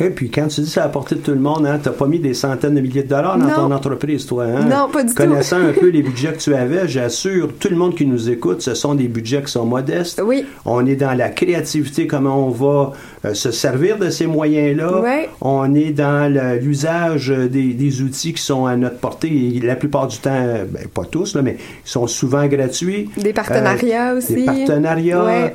[0.00, 1.88] Et puis, quand tu dis ça à la portée de tout le monde, hein, tu
[1.88, 3.54] n'as pas mis des centaines de milliers de dollars dans Non.
[3.54, 4.42] ton entreprise, toi.
[4.44, 4.64] Hein?
[4.64, 5.14] Non, pas du tout.
[5.14, 8.60] Connaissant un peu les budgets que tu avais, j'assure, tout le monde qui nous écoute,
[8.60, 10.20] ce sont des budgets qui sont modestes.
[10.24, 10.44] Oui.
[10.64, 12.92] On est dans la créativité, comment on va
[13.24, 15.00] euh, se servir de ces moyens-là.
[15.00, 15.28] Ouais.
[15.40, 16.28] On est dans
[16.60, 19.54] l'usage des, des outils qui sont à notre portée.
[19.56, 23.10] Et la plupart du temps, ben, pas tous, là, mais ils sont souvent gratuits.
[23.16, 24.34] Des partenariats Euh, aussi.
[24.34, 25.24] Des partenariats.
[25.24, 25.54] Ouais.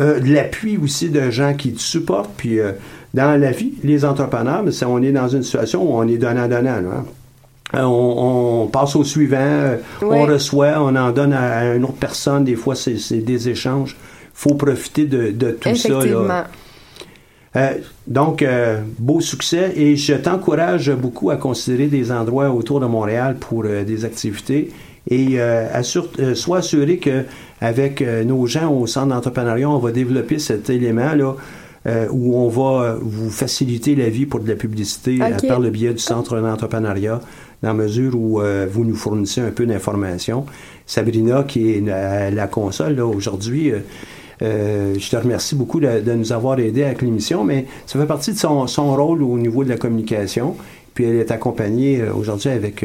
[0.00, 2.30] Euh, de l'appui aussi de gens qui te supportent.
[2.36, 2.70] Puis euh,
[3.14, 6.70] dans la vie, les entrepreneurs, on est dans une situation où on est donnant-donnant.
[6.70, 7.04] hein.
[7.74, 11.84] Euh, on, on passe au suivant, euh, on reçoit, on en donne à, à une
[11.84, 12.44] autre personne.
[12.44, 13.94] Des fois, c'est des échanges.
[14.32, 15.88] faut profiter de, de tout ça.
[16.26, 16.46] là.
[17.56, 17.70] Euh,
[18.06, 23.36] donc, euh, beau succès et je t'encourage beaucoup à considérer des endroits autour de Montréal
[23.40, 24.70] pour euh, des activités
[25.10, 27.24] et assure, sois assuré que
[27.62, 31.34] avec euh, nos gens au centre d'entrepreneuriat, on va développer cet élément-là
[31.86, 35.70] euh, où on va euh, vous faciliter la vie pour de la publicité par le
[35.70, 37.20] biais du centre d'entrepreneuriat
[37.62, 40.44] dans la mesure où euh, vous nous fournissez un peu d'informations.
[40.86, 43.72] Sabrina, qui est à la console là, aujourd'hui,
[44.42, 48.06] euh, je te remercie beaucoup de, de nous avoir aidés avec l'émission, mais ça fait
[48.06, 50.56] partie de son, son rôle au niveau de la communication.
[50.94, 52.84] Puis elle est accompagnée aujourd'hui avec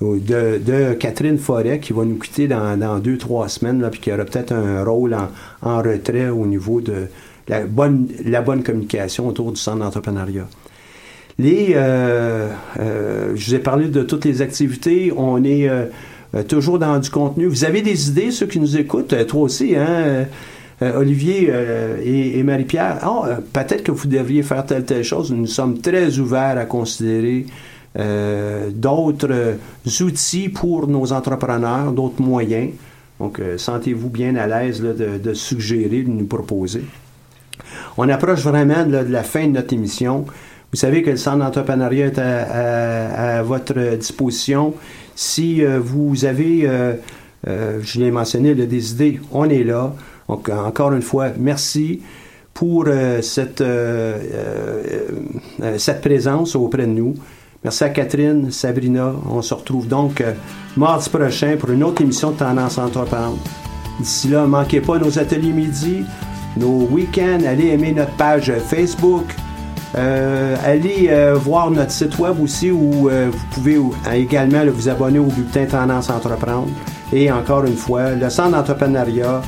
[0.00, 4.00] de, de Catherine Forêt qui va nous quitter dans, dans deux, trois semaines, là, puis
[4.00, 5.28] qui aura peut-être un rôle en,
[5.62, 7.08] en retrait au niveau de
[7.48, 10.46] la bonne, communication autour du centre d'entrepreneuriat.
[11.38, 15.12] Les, euh, euh, je vous ai parlé de toutes les activités.
[15.16, 15.86] On est euh,
[16.46, 17.46] toujours dans du contenu.
[17.46, 20.26] Vous avez des idées, ceux qui nous écoutent, toi aussi, hein,
[20.80, 21.52] Olivier
[22.04, 22.98] et, Marie-Pierre?
[23.06, 25.32] Euh, peut-être que vous devriez faire telle telle chose.
[25.32, 27.46] Nous sommes très ouverts à considérer
[28.74, 29.58] d'autres
[30.00, 32.70] outils pour nos entrepreneurs, d'autres moyens.
[33.20, 36.82] Donc, sentez-vous bien à l'aise de suggérer, de nous proposer.
[37.98, 40.24] On approche vraiment de la, fin de notre émission.
[40.72, 44.74] Vous savez que le centre d'entrepreneuriat est à, votre disposition.
[45.14, 46.94] Si euh, vous avez, euh,
[47.46, 49.92] euh, je l'ai mentionné, là, des idées, on est là.
[50.28, 52.00] Donc, encore une fois, merci
[52.54, 52.86] pour
[53.20, 53.62] cette,
[56.00, 57.14] présence auprès de nous.
[57.62, 59.12] Merci à Catherine, Sabrina.
[59.28, 60.22] On se retrouve donc
[60.76, 63.38] mardi prochain pour une autre émission de Tendance Entreprendre.
[64.00, 66.04] D'ici là, manquez pas nos ateliers midi,
[66.56, 67.40] nos week-ends.
[67.46, 69.24] Allez aimer notre page Facebook.
[69.96, 74.88] Euh, allez euh, voir notre site web aussi où euh, vous pouvez ou- également vous
[74.88, 76.68] abonner au bulletin Tendance Entreprendre.
[77.12, 79.42] Et encore une fois, le Centre d'entrepreneuriat,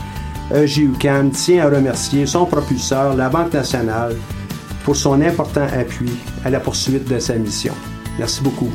[0.54, 4.16] EGUCAM, tient à remercier son propulseur, la Banque nationale,
[4.84, 6.10] pour son important appui
[6.44, 7.72] à la poursuite de sa mission.
[8.18, 8.68] Merci beaucoup.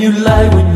[0.00, 0.69] You lie, when